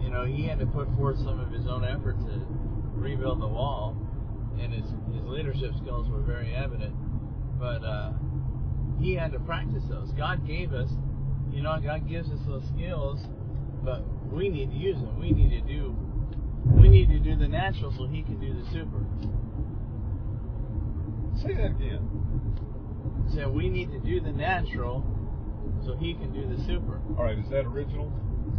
You 0.00 0.10
know, 0.10 0.24
he 0.24 0.46
had 0.46 0.58
to 0.58 0.66
put 0.66 0.88
forth 0.96 1.18
some 1.18 1.40
of 1.40 1.50
his 1.50 1.66
own 1.66 1.84
effort 1.84 2.18
to 2.20 2.46
rebuild 2.94 3.40
the 3.40 3.48
wall, 3.48 3.96
and 4.60 4.72
his 4.72 4.84
his 5.14 5.24
leadership 5.24 5.72
skills 5.80 6.08
were 6.08 6.22
very 6.22 6.54
evident. 6.54 6.94
But 7.58 7.84
uh, 7.84 8.12
he 9.00 9.14
had 9.14 9.32
to 9.32 9.40
practice 9.40 9.82
those. 9.88 10.10
God 10.12 10.46
gave 10.46 10.72
us, 10.72 10.90
you 11.50 11.62
know, 11.62 11.78
God 11.82 12.08
gives 12.08 12.30
us 12.30 12.40
those 12.46 12.62
skills, 12.74 13.20
but 13.84 14.02
we 14.32 14.48
need 14.48 14.70
to 14.70 14.76
use 14.76 14.96
them. 14.96 15.18
We 15.18 15.32
need 15.32 15.50
to 15.50 15.60
do, 15.60 15.96
we 16.64 16.88
need 16.88 17.08
to 17.08 17.18
do 17.18 17.36
the 17.36 17.48
natural 17.48 17.92
so 17.96 18.06
He 18.06 18.22
can 18.22 18.40
do 18.40 18.52
the 18.52 18.64
super. 18.72 19.04
say 21.42 21.54
that 21.54 21.76
again. 21.76 22.08
So 23.34 23.50
we 23.50 23.68
need 23.68 23.90
to 23.92 23.98
do 24.00 24.20
the 24.20 24.32
natural 24.32 25.04
so 25.84 25.96
He 25.96 26.14
can 26.14 26.32
do 26.32 26.48
the 26.48 26.62
super. 26.64 27.00
All 27.18 27.24
right, 27.24 27.38
is 27.38 27.48
that 27.50 27.66
original? 27.66 28.10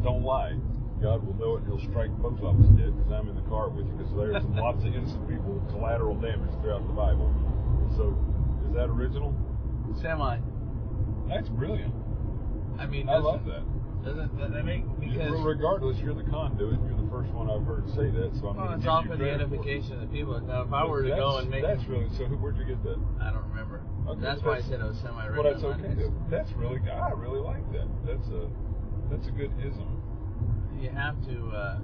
Don't 0.04 0.24
lie. 0.24 0.58
God 1.02 1.26
will 1.26 1.36
know 1.36 1.56
it. 1.56 1.64
and 1.64 1.68
He'll 1.68 1.90
strike 1.90 2.12
both 2.18 2.40
of 2.42 2.60
us 2.60 2.70
dead 2.78 2.96
because 2.98 3.12
I'm 3.12 3.30
in 3.30 3.36
the 3.36 3.48
car 3.50 3.70
with 3.70 3.86
you. 3.86 3.94
Because 3.94 4.14
there's 4.18 4.44
lots 4.58 4.84
of 4.84 4.94
innocent 4.94 5.28
people 5.30 5.54
with 5.54 5.70
collateral 5.70 6.16
damage 6.16 6.52
throughout 6.62 6.86
the 6.88 6.94
Bible. 6.94 7.30
So, 7.96 8.18
is 8.68 8.74
that 8.74 8.90
original? 8.90 9.34
Semi. 10.02 10.40
That's 11.30 11.50
brilliant. 11.50 11.94
I 12.80 12.86
mean, 12.86 13.10
I 13.10 13.18
love 13.18 13.46
that. 13.46 13.64
Doesn't 14.04 14.38
that, 14.40 14.54
that 14.54 14.64
make 14.64 14.86
because 15.00 15.32
Well, 15.32 15.44
regardless, 15.44 15.98
you're 16.00 16.14
the 16.14 16.24
conduit. 16.24 16.80
You're 16.86 17.02
the 17.02 17.10
first 17.12 17.34
one 17.34 17.50
I've 17.50 17.66
heard 17.66 17.90
say 17.92 18.08
that. 18.14 18.32
So 18.40 18.50
I'm 18.50 18.56
well, 18.56 18.72
it's 18.72 18.86
all 18.86 19.04
for 19.04 19.18
the 19.18 19.30
edification 19.30 20.00
of 20.00 20.02
the 20.02 20.08
people. 20.08 20.40
Now, 20.40 20.62
if 20.62 20.72
I 20.72 20.86
were 20.86 21.04
to 21.04 21.10
go 21.10 21.38
and 21.38 21.50
make, 21.50 21.64
that's 21.64 21.84
really 21.90 22.08
so. 22.16 22.24
Where'd 22.26 22.58
you 22.58 22.66
get 22.66 22.82
that? 22.84 22.96
I 23.20 23.32
don't 23.32 23.44
remember. 23.50 23.82
Okay, 24.08 24.22
that's 24.22 24.42
but 24.42 24.48
why 24.48 24.58
I 24.58 24.62
said 24.62 24.80
it 24.80 24.88
was 24.88 24.98
semi. 25.04 25.28
Well, 25.28 25.44
that's 25.44 25.64
okay. 25.64 26.08
That's 26.30 26.52
really. 26.54 26.80
I 26.88 27.12
really 27.12 27.42
like 27.42 27.66
that. 27.74 27.88
That's 28.06 28.28
a. 28.30 28.48
That's 29.12 29.28
a 29.28 29.32
good 29.32 29.52
ism. 29.60 29.97
You 30.80 30.90
have 30.90 31.16
to. 31.26 31.48
Uh, 31.50 31.80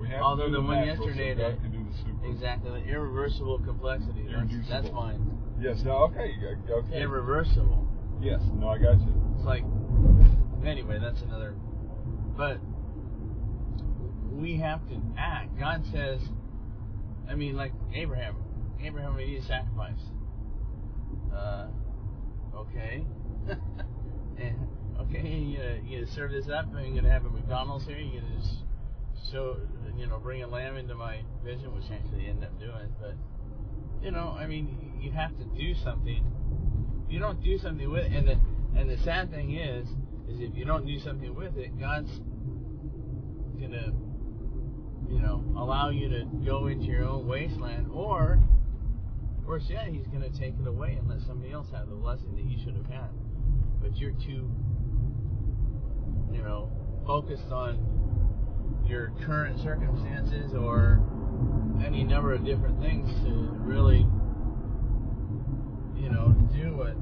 We 0.00 0.08
have 0.08 0.22
Although 0.22 0.44
to 0.44 0.50
do 0.50 0.56
the 0.56 0.62
one 0.62 0.86
yesterday 0.86 1.34
that- 1.34 1.60
can 1.60 1.70
do 1.70 1.84
the 1.84 1.96
super. 1.98 2.26
Exactly, 2.26 2.70
the 2.70 2.88
irreversible 2.88 3.58
complexity. 3.60 4.26
That's, 4.30 4.68
that's 4.68 4.90
mine. 4.92 5.38
Yes. 5.60 5.82
No. 5.84 6.04
Okay. 6.10 6.34
Okay. 6.70 7.02
Irreversible. 7.02 7.86
Yes. 8.20 8.40
No, 8.54 8.68
I 8.68 8.78
got 8.78 8.98
you. 9.00 9.14
It's 9.36 9.44
like, 9.44 9.64
anyway, 10.64 10.98
that's 11.00 11.20
another. 11.22 11.54
But 12.36 12.58
we 14.30 14.56
have 14.58 14.86
to 14.88 15.00
act. 15.18 15.58
God 15.58 15.84
says, 15.92 16.20
I 17.28 17.34
mean, 17.34 17.54
like 17.56 17.72
Abraham. 17.94 18.36
Abraham, 18.82 19.14
we 19.14 19.26
need 19.26 19.42
a 19.42 19.46
sacrifice. 19.46 20.00
Uh, 21.32 21.68
okay. 22.56 23.04
and, 24.38 24.56
okay, 25.00 25.28
you 25.28 25.58
gonna, 25.58 25.80
you 25.84 26.00
gonna 26.00 26.12
serve 26.12 26.32
this 26.32 26.48
up? 26.48 26.74
Are 26.74 26.80
you 26.82 26.94
gonna 26.94 27.12
have 27.12 27.24
a 27.24 27.30
McDonald's 27.52 27.84
here? 27.84 27.98
You 27.98 28.18
gonna 28.18 28.40
just 28.40 29.30
show, 29.30 29.58
you 29.94 30.06
know, 30.06 30.18
bring 30.18 30.42
a 30.42 30.46
lamb 30.46 30.78
into 30.78 30.94
my 30.94 31.20
vision, 31.44 31.74
which 31.74 31.84
actually 31.92 32.26
ended 32.26 32.44
up 32.44 32.58
doing. 32.58 32.88
But 32.98 33.12
you 34.02 34.10
know, 34.10 34.34
I 34.40 34.46
mean, 34.46 34.98
you 34.98 35.12
have 35.12 35.36
to 35.36 35.44
do 35.44 35.74
something. 35.74 36.24
If 37.04 37.12
you 37.12 37.18
don't 37.18 37.42
do 37.44 37.58
something 37.58 37.90
with 37.90 38.06
it, 38.06 38.12
and 38.12 38.26
the 38.26 38.40
and 38.74 38.88
the 38.88 38.96
sad 39.04 39.30
thing 39.30 39.54
is, 39.54 39.86
is 40.30 40.40
if 40.40 40.56
you 40.56 40.64
don't 40.64 40.86
do 40.86 40.98
something 40.98 41.34
with 41.34 41.58
it, 41.58 41.78
God's 41.78 42.10
gonna, 43.60 43.92
you 45.10 45.20
know, 45.20 45.44
allow 45.54 45.90
you 45.90 46.08
to 46.08 46.24
go 46.46 46.68
into 46.68 46.86
your 46.86 47.04
own 47.04 47.28
wasteland, 47.28 47.86
or 47.92 48.42
worse 49.44 49.64
yet, 49.68 49.88
He's 49.88 50.06
gonna 50.06 50.30
take 50.30 50.54
it 50.58 50.66
away 50.66 50.94
and 50.94 51.06
let 51.06 51.20
somebody 51.26 51.52
else 51.52 51.66
have 51.70 51.90
the 51.90 51.96
blessing 51.96 52.34
that 52.34 52.44
you 52.44 52.56
should 52.64 52.76
have 52.76 52.86
had. 52.86 53.10
But 53.82 53.98
you're 53.98 54.12
too, 54.12 54.50
you 56.32 56.42
know, 56.42 56.81
focused 57.06 57.50
on 57.50 57.78
your 58.86 59.12
current 59.24 59.58
circumstances 59.60 60.52
or 60.54 61.00
any 61.84 62.04
number 62.04 62.32
of 62.32 62.44
different 62.44 62.80
things 62.80 63.10
to 63.24 63.30
really, 63.60 64.06
you 65.96 66.10
know, 66.10 66.34
do 66.54 66.76
what 66.76 66.94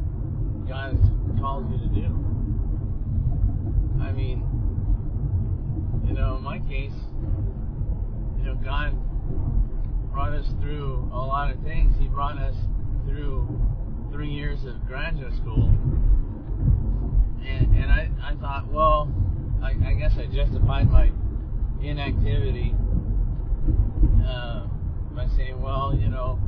God 0.68 0.98
calls 1.40 1.70
you 1.70 1.78
to 1.78 1.94
do. 1.94 2.06
I 4.00 4.12
mean, 4.12 4.44
you 6.06 6.14
know, 6.14 6.36
in 6.36 6.42
my 6.42 6.58
case, 6.60 6.92
you 8.38 8.44
know, 8.44 8.54
God 8.64 8.96
brought 10.12 10.32
us 10.32 10.46
through 10.60 11.10
a 11.12 11.18
lot 11.18 11.50
of 11.50 11.62
things. 11.62 11.94
He 11.98 12.08
brought 12.08 12.38
us 12.38 12.54
through 13.06 13.48
three 14.12 14.30
years 14.30 14.64
of 14.64 14.86
graduate 14.86 15.34
school. 15.34 15.68
And, 17.46 17.76
and 17.76 17.90
I, 17.90 18.10
I 18.22 18.34
thought, 18.36 18.70
well, 18.72 19.08
I, 19.62 19.74
I 19.84 19.94
guess 19.94 20.12
I 20.18 20.26
justified 20.26 20.90
my 20.90 21.10
inactivity 21.82 22.74
uh, 24.26 24.66
by 25.14 25.26
saying, 25.36 25.60
well, 25.60 25.94
you 25.98 26.08
know, 26.08 26.38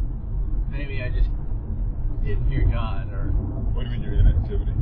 maybe 0.70 1.02
I 1.02 1.08
just 1.10 1.28
didn't 2.24 2.48
hear 2.50 2.64
God, 2.66 3.12
or 3.12 3.26
What 3.74 3.84
do 3.84 3.90
you 3.90 3.98
mean 3.98 4.02
your 4.02 4.14
inactivity? 4.20 4.72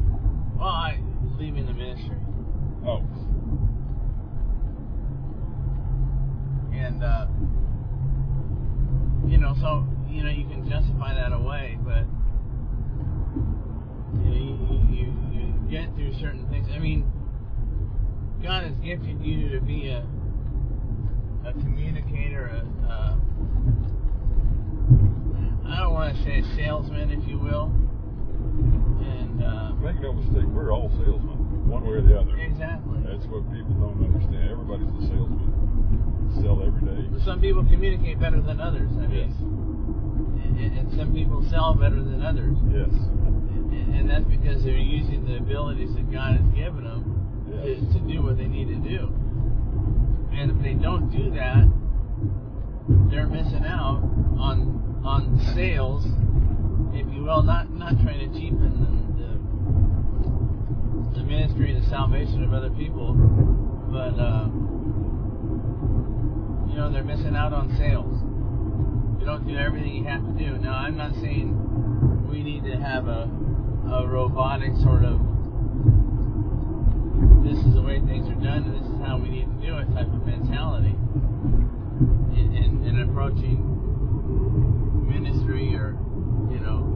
well, 0.56 0.68
I 0.68 1.00
leaving 1.38 1.66
the 1.66 1.72
ministry, 1.72 2.16
Oh, 2.86 3.02
and 6.72 7.02
uh, 7.02 7.26
you 9.28 9.38
know, 9.38 9.54
so 9.60 9.86
you 10.08 10.22
know, 10.24 10.30
you 10.30 10.46
can 10.48 10.68
justify 10.68 11.14
that 11.14 11.32
away, 11.32 11.78
but 11.84 12.04
you, 14.24 14.30
know, 14.30 14.36
you, 14.36 14.86
you, 14.90 15.14
you 15.32 15.70
get 15.70 15.94
through 15.94 16.12
certain 16.20 16.48
things. 16.48 16.68
I 16.74 16.78
mean, 16.78 17.04
God 18.42 18.64
has 18.64 18.72
gifted 18.82 19.20
you 19.22 19.48
to 19.50 19.60
be 19.60 19.88
a 19.88 20.04
a 21.46 21.52
communicator, 21.52 22.46
a, 22.46 22.60
a 22.86 23.20
I 25.68 25.78
don't 25.80 25.92
want 25.94 26.14
to 26.16 26.22
say 26.24 26.38
a 26.40 26.44
salesman, 26.56 27.10
if 27.10 27.26
you 27.28 27.38
will, 27.38 27.72
and 29.00 29.42
uh, 29.42 29.72
make 29.80 30.00
no 30.00 30.12
mistake, 30.12 30.44
we're 30.52 30.72
all 30.72 30.90
salesmen, 31.00 31.68
one 31.68 31.84
way 31.84 31.98
or 31.98 32.02
the 32.02 32.18
other. 32.18 32.36
exactly. 32.36 32.98
That's 33.06 33.24
what 33.26 33.44
people 33.52 33.72
don't 33.80 34.04
understand. 34.04 34.50
Everybody's 34.50 34.88
a 35.00 35.06
salesman. 35.08 35.48
Sell 36.42 36.60
every 36.62 36.82
day. 36.84 37.24
Some 37.24 37.40
people 37.40 37.64
communicate 37.64 38.20
better 38.20 38.40
than 38.40 38.60
others. 38.60 38.90
I 38.98 39.06
Yes. 39.08 39.30
mean, 39.40 40.58
and, 40.60 40.78
and 40.78 40.86
some 40.98 41.12
people 41.14 41.42
sell 41.50 41.74
better 41.74 42.02
than 42.02 42.22
others. 42.22 42.56
Yes. 42.70 42.90
And, 42.92 43.94
and 43.96 44.10
that's 44.10 44.24
because 44.26 44.62
they're 44.62 44.76
using 44.76 45.24
the 45.24 45.36
abilities 45.38 45.94
that 45.94 46.10
God 46.12 46.36
has 46.36 46.46
given 46.54 46.84
them. 46.84 47.09
To, 47.50 47.74
to 47.92 48.00
do 48.00 48.22
what 48.22 48.36
they 48.38 48.46
need 48.46 48.68
to 48.68 48.76
do. 48.76 49.12
And 50.32 50.50
if 50.50 50.62
they 50.62 50.74
don't 50.74 51.10
do 51.10 51.30
that, 51.34 51.68
they're 53.10 53.26
missing 53.26 53.64
out 53.64 54.02
on 54.38 55.02
on 55.04 55.38
sales, 55.54 56.04
if 56.94 57.06
you 57.12 57.24
will. 57.24 57.42
Not 57.42 57.70
not 57.72 58.00
trying 58.02 58.30
to 58.30 58.38
cheapen 58.38 58.80
the, 58.80 58.90
the, 61.14 61.20
the 61.20 61.24
ministry 61.26 61.72
and 61.72 61.82
the 61.84 61.88
salvation 61.88 62.42
of 62.44 62.52
other 62.54 62.70
people, 62.70 63.14
but 63.90 64.18
uh, 64.18 64.46
you 66.70 66.76
know 66.78 66.90
they're 66.92 67.04
missing 67.04 67.36
out 67.36 67.52
on 67.52 67.76
sales. 67.76 68.22
You 69.20 69.26
don't 69.26 69.46
do 69.46 69.56
everything 69.56 69.94
you 69.94 70.04
have 70.04 70.24
to 70.24 70.32
do. 70.32 70.56
Now 70.58 70.74
I'm 70.74 70.96
not 70.96 71.14
saying 71.14 72.28
we 72.30 72.42
need 72.42 72.64
to 72.64 72.76
have 72.76 73.08
a 73.08 73.28
a 73.92 74.06
robotic 74.06 74.76
sort 74.76 75.04
of 75.04 75.20
this 77.44 77.58
is 77.58 77.74
the 77.74 77.82
way 77.82 78.00
things 78.00 78.28
are 78.28 78.40
done 78.40 78.64
and 78.64 78.74
this 78.74 78.86
is 78.88 79.00
how 79.00 79.18
we 79.18 79.28
need 79.28 79.46
to 79.46 79.66
do 79.66 79.76
it 79.78 79.86
type 79.94 80.08
of 80.08 80.26
mentality. 80.26 80.94
In, 82.36 82.54
in, 82.56 82.84
in 82.86 83.08
approaching 83.08 83.60
ministry 85.08 85.74
or 85.74 85.98
you 86.50 86.60
know 86.60 86.86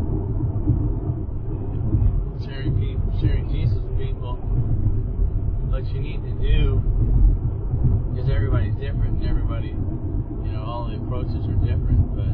sharing 2.45 2.79
people 2.81 3.21
sharing 3.21 3.49
Jesus 3.51 3.77
with 3.79 3.99
people 3.99 4.37
what 5.69 5.85
you 5.93 6.01
need 6.01 6.23
to 6.23 6.33
do 6.41 6.81
because 8.13 8.31
everybody's 8.31 8.75
different 8.77 9.19
and 9.19 9.27
everybody 9.29 9.69
you 9.69 10.53
know 10.53 10.65
all 10.65 10.87
the 10.89 10.97
approaches 10.97 11.45
are 11.47 11.59
different 11.67 12.15
but 12.15 12.33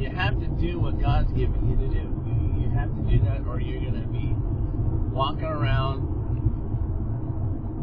you 0.00 0.08
have 0.08 0.40
to 0.40 0.46
do 0.58 0.80
what 0.80 0.98
God's 0.98 1.30
given 1.32 1.68
you 1.68 1.76
to 1.76 1.88
do. 1.92 2.08
You, 2.24 2.64
you 2.64 2.70
have 2.70 2.88
to 2.88 3.02
do 3.02 3.22
that 3.26 3.44
or 3.46 3.60
you're 3.60 3.80
going 3.80 4.00
to 4.00 4.08
be 4.08 4.32
walking 5.12 5.44
around 5.44 6.09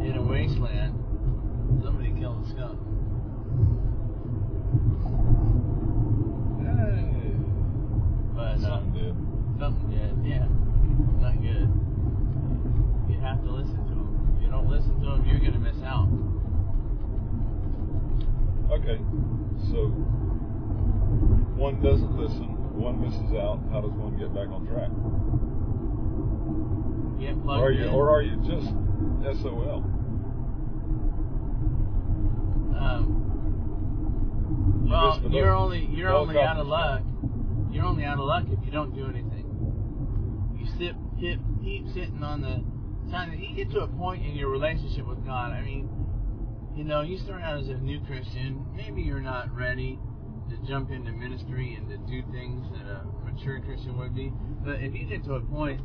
in 0.02 0.16
a 0.18 0.22
wasteland, 0.22 0.94
somebody 1.84 2.12
killed 2.20 2.46
a 2.46 2.50
skunk. 2.50 2.80
But 8.36 8.42
uh, 8.42 8.58
Something 8.60 8.94
did. 8.94 9.16
something 9.60 9.90
did, 9.90 10.14
yeah, 10.26 10.46
not 11.20 11.42
good. 11.42 11.68
You 13.10 13.20
have 13.22 13.42
to 13.44 13.50
listen 13.52 13.78
to 13.88 13.96
them. 13.98 14.36
If 14.38 14.44
you 14.44 14.50
don't 14.52 14.70
listen 14.70 15.00
to 15.02 15.06
them, 15.10 15.26
you're 15.26 15.40
gonna 15.40 15.60
miss 15.60 15.82
out. 15.84 16.08
Okay. 18.78 18.98
So 19.72 19.88
one 21.58 21.82
doesn't 21.82 22.16
listen, 22.16 22.54
one 22.78 23.02
misses 23.02 23.34
out. 23.34 23.60
How 23.72 23.82
does 23.82 23.92
one 23.92 24.18
get 24.20 24.34
back 24.36 24.50
on 24.54 24.68
track? 24.70 24.92
Get 27.20 27.42
plugged 27.44 27.62
Or 27.62 27.68
are 27.68 27.72
you, 27.72 27.86
in. 27.88 27.94
or 27.94 28.12
are 28.12 28.22
you 28.22 28.38
just 28.46 28.70
SOL? 29.42 29.84
um, 32.78 33.24
You 34.86 34.92
well, 34.92 35.22
you're 35.30 35.54
boat. 35.54 35.62
only 35.64 35.86
you're 35.92 36.14
only 36.14 36.40
out 36.40 36.58
of 36.58 36.68
luck. 36.68 37.02
You're 37.72 37.86
only 37.86 38.04
out 38.06 38.20
of 38.20 38.26
luck 38.26 38.46
if 38.50 38.64
you 38.66 38.72
don't 38.72 38.94
do 38.96 39.06
anything. 39.06 39.46
You 40.58 40.66
sit, 40.80 40.96
keep, 41.20 41.40
keep 41.62 41.88
sitting 41.94 42.24
on 42.24 42.42
the 42.42 42.64
side. 43.12 43.38
You 43.38 43.56
get 43.56 43.72
to 43.72 43.82
a 43.82 43.88
point 43.88 44.26
in 44.26 44.36
your 44.36 44.50
relationship 44.50 45.06
with 45.08 45.24
God. 45.26 45.52
I 45.52 45.62
mean, 45.62 45.90
you 46.76 46.84
know, 46.84 47.02
you 47.02 47.18
start 47.18 47.42
out 47.42 47.60
as 47.60 47.68
a 47.68 47.76
new 47.76 48.00
Christian. 48.06 48.66
Maybe 48.76 49.02
you're 49.02 49.20
not 49.20 49.54
ready 49.56 50.00
to 50.50 50.58
jump 50.68 50.92
into 50.92 51.12
ministry 51.12 51.76
and 51.76 51.90
to 51.90 51.98
do 51.98 52.24
things 52.32 52.66
that 52.72 52.88
a 52.90 53.04
mature 53.26 53.60
Christian 53.60 53.98
would 53.98 54.16
be. 54.16 54.32
But 54.64 54.82
if 54.82 54.94
you 54.96 55.06
get 55.06 55.24
to 55.26 55.34
a 55.34 55.42
point, 55.42 55.82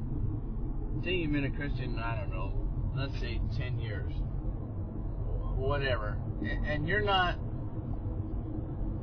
say 1.05 1.14
you've 1.14 1.33
been 1.33 1.44
a 1.44 1.51
Christian, 1.51 1.98
I 1.98 2.14
don't 2.16 2.31
know, 2.31 2.51
let's 2.96 3.18
say 3.20 3.40
10 3.57 3.78
years, 3.78 4.12
whatever, 5.57 6.18
and, 6.42 6.87
you're 6.88 7.02
not 7.02 7.37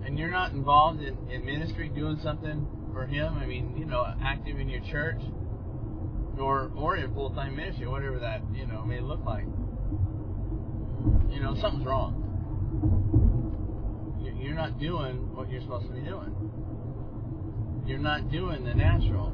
and 0.06 0.18
you're 0.18 0.32
not 0.32 0.52
involved 0.52 1.02
in, 1.02 1.18
in 1.30 1.46
ministry 1.46 1.90
doing 1.90 2.20
something 2.24 2.68
for 2.94 3.06
him, 3.06 3.38
I 3.38 3.46
mean, 3.46 3.76
you 3.78 3.86
know, 3.86 4.06
active 4.24 4.60
in 4.60 4.70
your 4.70 4.82
church 4.92 5.22
or 6.40 6.72
or 6.76 6.98
in 6.98 7.14
full 7.14 7.32
time 7.32 7.56
ministry, 7.56 7.88
whatever 7.88 8.20
that, 8.20 8.42
you 8.54 8.66
know, 8.66 8.84
may 8.84 9.00
look 9.00 9.24
like. 9.26 9.46
You 11.30 11.42
know, 11.42 11.56
something's 11.62 11.86
wrong. 11.86 12.26
You're 14.42 14.56
not 14.56 14.80
doing 14.80 15.36
what 15.36 15.50
you're 15.52 15.62
supposed 15.62 15.88
to 15.88 15.94
be 15.94 16.02
doing. 16.02 16.34
You're 17.86 18.00
not 18.00 18.32
doing 18.32 18.64
the 18.64 18.74
natural. 18.74 19.34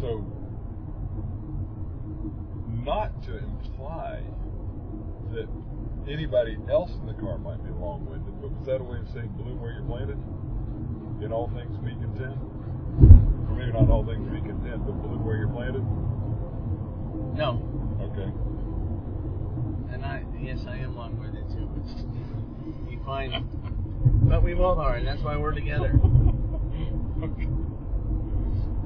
So, 0.00 0.24
not 2.84 3.22
to 3.24 3.38
imply 3.38 4.22
that 5.32 5.48
anybody 6.08 6.58
else 6.70 6.90
in 7.00 7.06
the 7.06 7.14
car 7.14 7.38
might 7.38 7.62
be 7.64 7.70
long-winded, 7.70 8.40
but 8.40 8.50
was 8.50 8.66
that 8.66 8.80
a 8.80 8.84
way 8.84 8.98
of 8.98 9.08
saying 9.14 9.28
bloom 9.38 9.60
where 9.60 9.72
you're 9.72 9.84
planted? 9.84 10.18
In 11.24 11.32
all 11.32 11.48
things 11.54 11.76
be 11.78 11.94
content? 11.94 12.36
Or 13.48 13.54
maybe 13.56 13.72
not 13.72 13.88
all 13.88 14.04
things 14.04 14.26
be 14.28 14.40
content, 14.40 14.84
but 14.84 14.92
bloom 15.00 15.24
where 15.24 15.36
you're 15.36 15.48
planted? 15.48 15.84
no, 17.34 17.58
Okay. 18.00 18.30
and 19.92 20.04
I 20.04 20.22
yes 20.38 20.58
I 20.68 20.76
am 20.76 20.94
long 20.96 21.18
winded 21.18 21.48
too, 21.50 21.66
but 21.74 22.90
you 22.90 23.00
find 23.04 23.32
but 24.28 24.42
we 24.42 24.54
both 24.54 24.78
are, 24.78 24.96
and 24.96 25.06
that's 25.06 25.22
why 25.22 25.36
we're 25.36 25.52
together. 25.52 25.94
okay. 27.22 27.48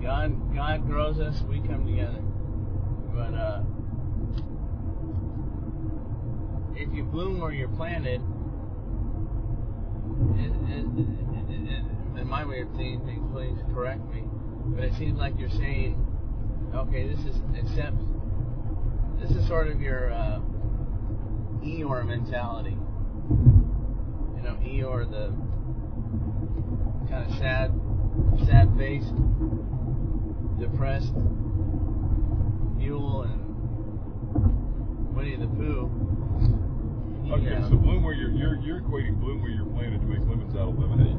God 0.03 0.55
God 0.55 0.87
grows 0.87 1.19
us, 1.19 1.43
we 1.49 1.61
come 1.61 1.87
together. 1.87 2.23
But 3.15 3.35
uh 3.35 3.63
if 6.77 6.95
you 6.95 7.03
bloom 7.03 7.41
where 7.41 7.51
you're 7.53 7.69
planted, 7.69 8.23
it, 10.37 10.53
it, 10.71 10.87
it, 10.97 12.21
in 12.21 12.29
my 12.29 12.45
way 12.45 12.61
of 12.61 12.69
seeing 12.77 13.05
things, 13.05 13.25
please 13.33 13.59
correct 13.75 14.05
me, 14.13 14.23
but 14.67 14.85
it 14.85 14.95
seems 14.95 15.19
like 15.19 15.35
you're 15.39 15.51
saying, 15.51 15.97
okay, 16.75 17.09
this 17.09 17.19
is 17.21 17.37
accept. 17.59 17.97
This 19.21 19.31
is 19.33 19.47
sort 19.49 19.67
of 19.69 19.81
your 19.81 20.13
uh, 20.13 20.41
Eeyore 21.63 22.07
mentality. 22.07 22.77
You 23.31 24.43
know, 24.43 24.57
Eeyore, 24.63 25.11
the 25.11 25.35
kind 27.11 27.29
of 27.29 27.39
sad, 27.39 27.73
sad 28.47 28.73
faced, 28.79 29.15
depressed 30.59 31.15
mule 32.77 33.23
and 33.23 35.15
Winnie 35.17 35.37
the 35.37 35.47
Pooh. 35.47 35.91
Okay, 37.33 37.55
uh, 37.57 37.69
so 37.69 37.77
bloom 37.77 38.03
where 38.03 38.15
you're 38.15 38.31
you're 38.31 38.57
you're 38.61 38.81
equating 38.81 39.21
bloom 39.21 39.43
where 39.43 39.51
you're 39.51 39.67
planted 39.67 40.01
to 40.01 40.07
make 40.07 40.21
lemons 40.21 40.55
out 40.57 40.69
of 40.71 40.79
lemonade. 40.79 41.19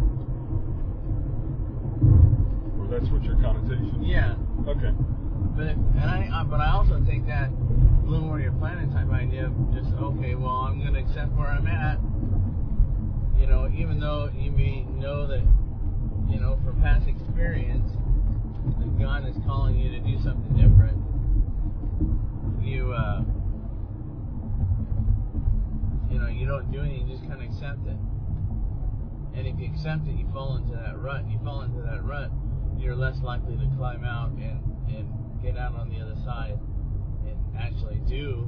Or 2.80 2.88
that's 2.88 3.10
what 3.12 3.24
your 3.24 3.36
connotation. 3.36 4.02
Is. 4.02 4.08
yeah, 4.08 4.36
Okay. 4.68 4.92
but 5.56 5.68
if, 5.68 5.78
and 5.78 6.00
I, 6.10 6.30
uh, 6.34 6.44
but 6.46 6.60
I 6.62 6.72
also 6.72 7.00
think 7.06 7.28
that 7.28 7.52
bloom 8.06 8.30
where 8.30 8.40
you're 8.40 8.54
planted 8.54 8.92
type 8.92 9.10
idea 9.12 9.46
of 9.46 9.54
just 9.74 9.94
okay, 9.94 10.34
well 10.36 10.66
I'm 10.66 10.84
gonna 10.84 11.00
accept 11.00 11.32
where 11.34 11.48
I'm 11.48 11.68
at. 11.68 12.00
You 13.40 13.48
know, 13.48 13.70
even 13.76 14.00
though 14.00 14.30
you 14.36 14.52
may 14.52 14.82
know 14.84 15.28
that, 15.28 15.44
you 16.30 16.40
know, 16.40 16.60
from 16.66 16.82
past 16.82 17.08
experience, 17.08 17.90
that 18.78 19.00
God 19.00 19.28
is 19.28 19.36
calling 19.46 19.78
you 19.78 19.90
to 19.92 20.00
do 20.00 20.18
something 20.24 20.56
different. 20.56 20.98
You, 22.64 22.92
uh, 22.94 23.22
you 26.12 26.20
know, 26.20 26.28
you 26.28 26.46
don't 26.48 26.72
do 26.72 26.82
anything, 26.82 27.08
you 27.08 27.16
just 27.16 27.28
kind 27.28 27.42
of 27.42 27.50
accept 27.50 27.86
it. 27.88 27.98
And 29.38 29.48
if 29.48 29.58
you 29.60 29.68
accept 29.72 30.08
it, 30.08 30.16
you 30.16 30.28
fall 30.34 30.58
into 30.58 30.76
that 30.76 30.98
rut. 31.00 31.22
And 31.22 31.32
you 31.32 31.40
fall 31.44 31.62
into 31.62 31.82
that 31.84 32.04
rut, 32.04 32.32
you're 32.78 32.96
less 32.96 33.18
likely 33.24 33.56
to 33.58 33.68
climb 33.78 34.04
out 34.04 34.32
and, 34.32 34.60
and 34.90 35.42
get 35.42 35.58
out 35.58 35.76
on 35.76 35.90
the 35.90 36.00
other 36.00 36.16
side 36.26 36.58
and 37.28 37.38
actually 37.58 38.02
do 38.08 38.48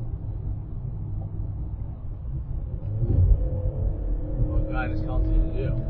what 4.48 4.72
God 4.72 4.90
has 4.92 5.02
called 5.02 5.26
you 5.28 5.42
to 5.42 5.68
do. 5.70 5.86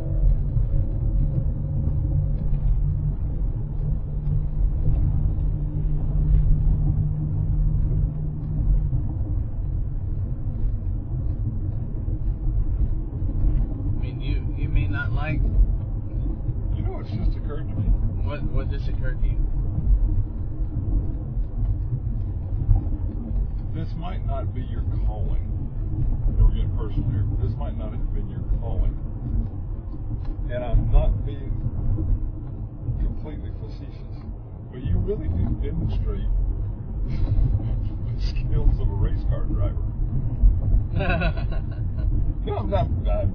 I 13.98 14.02
mean, 14.02 14.22
you 14.22 14.46
you 14.58 14.70
may 14.70 14.88
not 14.88 15.12
like 15.12 15.40
You 16.76 16.82
know, 16.84 17.00
it's 17.02 17.12
just 17.12 17.38
occurred 17.38 17.68
to 17.70 17.76
me. 17.76 17.88
what 18.26 18.42
what 18.44 18.70
just 18.70 18.88
occurred 18.88 19.22
to 19.22 19.28
you. 19.28 19.38
This 23.74 23.90
might 23.98 24.26
not 24.28 24.54
be 24.54 24.62
your 24.62 24.84
calling. 25.06 25.48
You 26.28 26.38
know, 26.38 26.46
we're 26.46 26.52
getting 26.56 26.76
personal 26.78 27.10
here. 27.10 27.24
but 27.24 27.48
This 27.48 27.56
might 27.58 27.78
not 27.78 27.92
have 27.94 28.14
been 28.14 28.30
your 28.30 28.44
calling. 28.60 28.98
And 30.52 30.64
I'm 30.64 30.92
not 30.92 31.26
being 31.26 31.52
completely 33.00 33.52
facetious, 33.62 34.18
but 34.72 34.84
you 34.84 34.98
really 34.98 35.30
do 35.30 35.46
demonstrate 35.64 36.28
the 37.08 38.22
skills 38.28 38.76
of 38.80 38.90
a 38.90 38.94
race 38.96 39.24
car 39.30 39.44
driver. 39.46 39.78
No, 42.44 42.58
I'm 42.58 42.70
not. 42.70 42.88
Uh, 43.08 43.26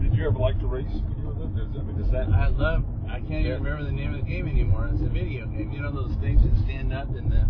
did 0.00 0.14
you 0.14 0.26
ever 0.28 0.38
like 0.38 0.58
to 0.60 0.66
race 0.66 0.86
when 0.92 1.18
you 1.18 1.26
were 1.26 1.32
little? 1.32 1.48
Does- 1.48 1.74
I 1.80 1.82
mean, 1.82 1.96
does 1.98 2.10
that? 2.12 2.28
I 2.28 2.46
love. 2.48 2.84
I 3.08 3.18
can't 3.20 3.42
Yeah. 3.44 3.56
even 3.58 3.64
remember 3.64 3.84
the 3.84 3.92
name 3.92 4.14
of 4.14 4.20
the 4.24 4.30
game 4.30 4.46
anymore. 4.46 4.88
It's 4.92 5.02
a 5.02 5.06
video 5.08 5.46
game. 5.46 5.72
You 5.72 5.80
know 5.80 5.90
those 5.90 6.14
things 6.20 6.42
that 6.44 6.54
stand 6.64 6.92
up 6.92 7.08
in 7.16 7.28
the 7.28 7.46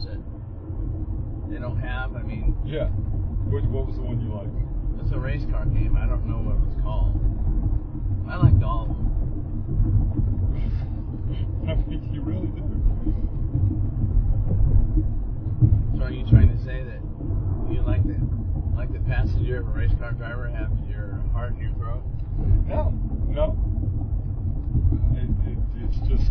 parlors 0.00 0.18
that 0.18 1.50
they 1.52 1.58
don't 1.58 1.78
have. 1.78 2.14
I 2.16 2.22
mean, 2.22 2.56
Yeah. 2.64 2.88
What, 3.50 3.64
what 3.64 3.86
was 3.86 3.96
the 3.96 4.02
one 4.02 4.20
you 4.20 4.32
liked? 4.34 4.54
it's 5.02 5.12
a 5.12 5.18
race 5.18 5.44
car 5.50 5.64
game. 5.66 5.96
I 5.96 6.06
don't 6.06 6.26
know 6.26 6.36
what 6.38 6.56
it 6.56 6.62
was 6.62 6.76
called. 6.82 7.16
I 8.28 8.36
liked 8.36 8.62
all 8.62 8.82
of 8.82 8.88
them. 8.88 9.06
I 11.68 11.74
mean, 11.88 12.12
you 12.12 12.20
really 12.20 12.46
do. 12.48 12.62
So 15.98 16.04
are 16.04 16.10
you 16.12 16.24
trying 16.28 16.56
to 16.56 16.62
say 16.64 16.84
that 16.84 17.00
you 17.72 17.82
like 17.82 18.04
the 18.06 18.18
like 18.76 18.92
the 18.92 19.00
passenger 19.00 19.60
of 19.60 19.68
a 19.68 19.70
race 19.70 19.92
car 19.98 20.12
driver 20.12 20.48
have 20.48 20.70
your 20.88 21.24
heart 21.32 21.52
in 21.54 21.60
your 21.60 21.72
throat? 21.74 22.02
No, 22.68 22.92
no. 23.26 23.56
It, 25.16 25.28
it, 25.50 25.58
it's 25.84 25.98
just, 26.08 26.30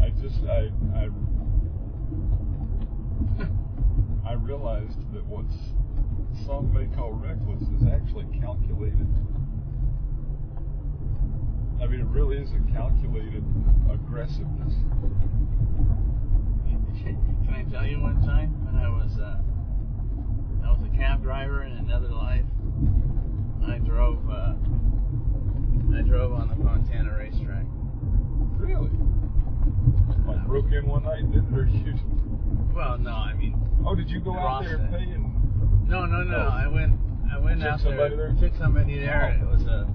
I 0.00 0.10
just, 0.20 0.44
I, 0.44 0.70
I, 0.94 1.08
I 4.28 4.32
realized 4.34 4.98
that 5.12 5.24
what 5.26 5.46
some 6.46 6.72
may 6.72 6.86
call 6.94 7.12
reckless 7.12 7.62
is 7.62 7.86
actually 7.90 8.26
calculated. 8.40 9.06
I 11.80 11.86
mean, 11.86 12.00
it 12.00 12.06
really 12.06 12.38
is 12.38 12.50
a 12.50 12.72
calculated 12.72 13.44
aggressiveness. 13.90 14.74
Can 17.04 17.54
I 17.54 17.62
tell 17.70 17.86
you 17.86 18.00
one 18.00 18.20
time 18.22 18.50
when 18.66 18.74
I 18.76 18.88
was 18.88 19.16
uh, 19.18 19.40
I 20.66 20.72
was 20.72 20.82
a 20.92 20.96
cab 20.96 21.22
driver 21.22 21.62
in 21.62 21.72
another 21.72 22.08
life. 22.08 22.44
I 23.66 23.78
drove 23.78 24.18
uh, 24.28 24.54
I 25.96 26.02
drove 26.02 26.32
on 26.32 26.48
the 26.48 26.56
Fontana 26.64 27.16
racetrack. 27.16 27.64
Really? 28.58 28.90
Like 30.26 30.46
broke 30.46 30.70
in 30.72 30.86
one 30.86 31.04
night 31.04 31.20
and 31.20 31.32
didn't 31.32 31.52
hurt 31.52 31.68
you? 31.70 31.94
Well, 32.74 32.98
no, 32.98 33.10
I 33.12 33.34
mean 33.34 33.54
Oh, 33.86 33.94
did 33.94 34.10
you 34.10 34.20
go 34.20 34.34
out 34.36 34.62
there 34.64 34.76
and 34.76 34.90
pay 34.90 35.02
and? 35.04 35.88
no, 35.88 36.04
no, 36.06 36.22
no. 36.22 36.36
Oh. 36.36 36.52
I 36.52 36.66
went 36.68 36.98
I 37.32 37.38
went 37.38 37.62
out 37.62 37.80
somebody 37.80 38.16
there? 38.16 38.34
took 38.40 38.56
somebody 38.56 38.98
there. 38.98 39.24
and 39.24 39.42
It 39.42 39.48
was 39.50 39.62
a 39.62 39.88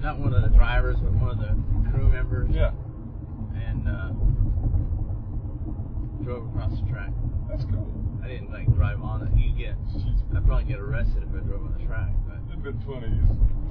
not 0.00 0.18
one 0.18 0.34
of 0.34 0.42
the 0.42 0.48
drivers, 0.56 0.96
but 1.00 1.12
one 1.14 1.30
of 1.30 1.38
the 1.38 1.54
crew 1.90 2.08
members. 2.08 2.50
Yeah, 2.52 2.72
And 3.54 3.86
uh, 3.86 4.10
drove 6.24 6.46
across 6.48 6.72
the 6.80 6.86
track. 6.90 7.10
that's 7.48 7.64
cool. 7.66 7.86
I 8.24 8.28
didn't 8.28 8.50
like 8.50 8.66
drive 8.74 9.00
on 9.02 9.22
it. 9.26 9.30
You 9.38 9.52
get. 9.56 9.74
I'd 10.36 10.44
probably 10.46 10.64
get 10.64 10.78
arrested 10.80 11.22
if 11.22 11.30
I 11.34 11.44
drove 11.46 11.62
on 11.66 11.74
the 11.78 11.84
track, 11.86 12.10
but. 12.26 12.38
It'd 12.50 12.62
been 12.62 12.80
funny. 12.82 13.10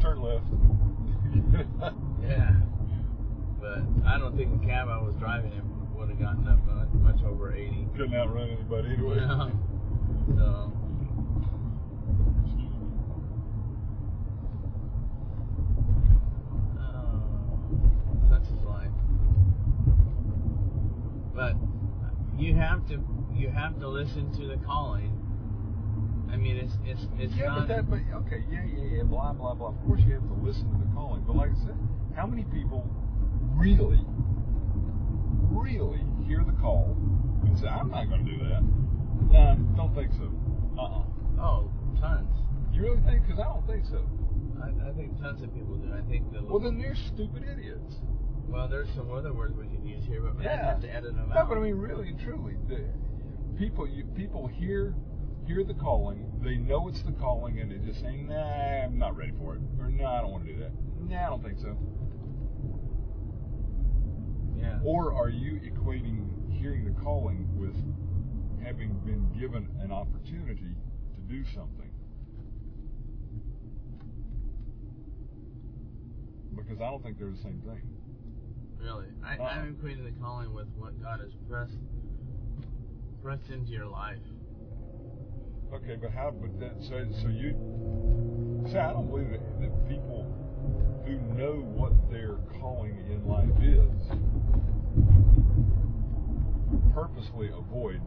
Turn 0.01 0.21
left. 0.21 0.47
Yeah. 2.21 2.51
But 3.61 3.77
I 4.07 4.17
don't 4.17 4.35
think 4.35 4.59
the 4.59 4.65
cab 4.65 4.87
I 4.89 4.97
was 4.97 5.13
driving 5.19 5.51
in 5.51 5.61
would 5.95 6.09
have 6.09 6.19
gotten 6.19 6.47
up 6.47 6.65
much, 6.65 6.89
much 6.93 7.23
over 7.23 7.53
80. 7.53 7.87
Couldn't 7.95 8.15
outrun 8.15 8.49
anybody 8.49 8.93
anyway. 8.93 9.17
No. 9.17 9.51
So, 10.37 10.71
oh, 16.79 17.69
such 18.29 18.43
is 18.43 18.63
life. 18.63 18.91
But 21.35 21.55
you 22.37 22.55
have 22.55 22.87
to 22.89 23.03
you 23.33 23.49
have 23.49 23.79
to 23.79 23.87
listen 23.87 24.31
to 24.39 24.47
the 24.47 24.57
calling. 24.63 25.11
I 26.31 26.37
mean, 26.37 26.57
it's 26.57 26.73
it's 26.85 27.07
it's 27.17 27.33
yeah, 27.35 27.47
not. 27.47 27.67
but 27.67 27.67
that, 27.67 27.89
but 27.89 27.99
okay, 28.25 28.43
yeah, 28.49 28.63
yeah, 28.63 28.97
yeah, 28.97 29.03
blah, 29.03 29.33
blah, 29.33 29.55
blah. 29.55 29.69
Of 29.69 29.85
course, 29.85 30.01
you 30.05 30.13
have 30.13 30.27
to 30.27 30.33
listen 30.45 30.69
to 30.71 30.77
the 30.77 30.93
calling. 30.93 31.23
But 31.25 31.35
like 31.35 31.49
I 31.51 31.65
said, 31.65 31.77
how 32.15 32.27
many 32.27 32.43
people 32.43 32.87
really, 33.61 34.01
really 35.49 36.01
hear 36.25 36.43
the 36.43 36.53
call 36.53 36.97
and 37.45 37.57
say, 37.59 37.67
"I'm 37.67 37.89
not 37.91 38.09
going 38.09 38.25
to 38.25 38.31
do 38.31 38.37
that"? 38.49 38.63
Nah, 39.31 39.55
don't 39.77 39.93
think 39.93 40.11
so. 40.13 40.31
Uh-uh. 40.79 41.41
oh, 41.41 41.71
tons. 41.99 42.27
You 42.73 42.81
really 42.81 43.01
think? 43.05 43.21
Because 43.27 43.39
I 43.39 43.43
don't 43.45 43.65
think 43.67 43.85
so. 43.85 44.01
I, 44.63 44.89
I 44.89 44.93
think 44.93 45.19
tons 45.21 45.41
of 45.43 45.53
people 45.53 45.75
do. 45.75 45.93
I 45.93 46.01
think 46.09 46.31
the 46.33 46.41
Well, 46.43 46.59
then 46.59 46.79
they're 46.79 46.95
stupid 47.13 47.43
idiots. 47.43 47.95
Well, 48.47 48.67
there's 48.67 48.89
some 48.95 49.11
other 49.13 49.31
words 49.33 49.55
we 49.55 49.67
could 49.67 49.85
use 49.85 50.03
here, 50.05 50.21
but 50.21 50.37
we 50.37 50.43
Yeah. 50.43 50.65
have 50.65 50.81
to 50.81 50.89
edit 50.89 51.15
them 51.15 51.29
No, 51.29 51.35
out. 51.35 51.43
No, 51.43 51.49
but 51.55 51.57
I 51.57 51.61
mean, 51.61 51.75
really 51.75 52.09
and 52.09 52.19
truly, 52.19 52.55
the, 52.67 52.83
people 53.57 53.87
you 53.87 54.05
people 54.15 54.47
hear 54.47 54.95
hear 55.45 55.63
the 55.63 55.73
calling. 55.75 56.31
They 56.43 56.55
know 56.55 56.87
it's 56.87 57.01
the 57.03 57.11
calling, 57.13 57.59
and 57.59 57.71
they 57.71 57.77
just 57.85 58.01
say, 58.01 58.17
"Nah, 58.17 58.85
I'm 58.85 58.97
not 58.97 59.15
ready 59.15 59.33
for 59.37 59.55
it," 59.55 59.61
or 59.79 59.89
"Nah, 59.89 60.17
I 60.17 60.21
don't 60.21 60.31
want 60.31 60.45
to 60.45 60.53
do 60.53 60.59
that." 60.59 60.71
Nah, 61.07 61.25
I 61.27 61.29
don't 61.29 61.43
think 61.43 61.59
so. 61.59 61.77
Yeah. 64.61 64.79
Or 64.83 65.13
are 65.13 65.29
you 65.29 65.59
equating 65.59 66.27
hearing 66.51 66.85
the 66.85 67.01
calling 67.01 67.47
with 67.57 67.75
having 68.63 68.93
been 69.05 69.27
given 69.39 69.67
an 69.81 69.91
opportunity 69.91 70.75
to 71.15 71.21
do 71.27 71.43
something? 71.53 71.89
Because 76.55 76.79
I 76.79 76.89
don't 76.89 77.01
think 77.03 77.17
they're 77.17 77.31
the 77.31 77.37
same 77.37 77.61
thing. 77.65 77.81
Really, 78.79 79.07
I, 79.23 79.37
Uh-uh. 79.37 79.43
I'm 79.43 79.75
equating 79.75 80.03
the 80.03 80.19
calling 80.21 80.53
with 80.53 80.67
what 80.77 81.01
God 81.01 81.19
has 81.19 81.31
pressed 81.49 81.77
press 83.21 83.39
into 83.49 83.71
your 83.71 83.85
life. 83.85 84.17
Okay, 85.73 85.95
but 86.01 86.11
how? 86.11 86.31
But 86.31 86.59
that 86.59 86.75
so 86.81 87.05
so 87.21 87.27
you. 87.27 87.55
See, 88.69 88.77
I 88.77 88.91
don't 88.93 89.09
believe 89.09 89.29
that, 89.31 89.61
that 89.61 89.89
people 89.89 90.25
who 91.11 91.33
know 91.35 91.53
what 91.75 91.91
their 92.09 92.35
calling 92.59 92.95
in 93.11 93.27
life 93.27 93.49
is 93.61 93.91
purposely 96.93 97.49
avoid 97.49 98.01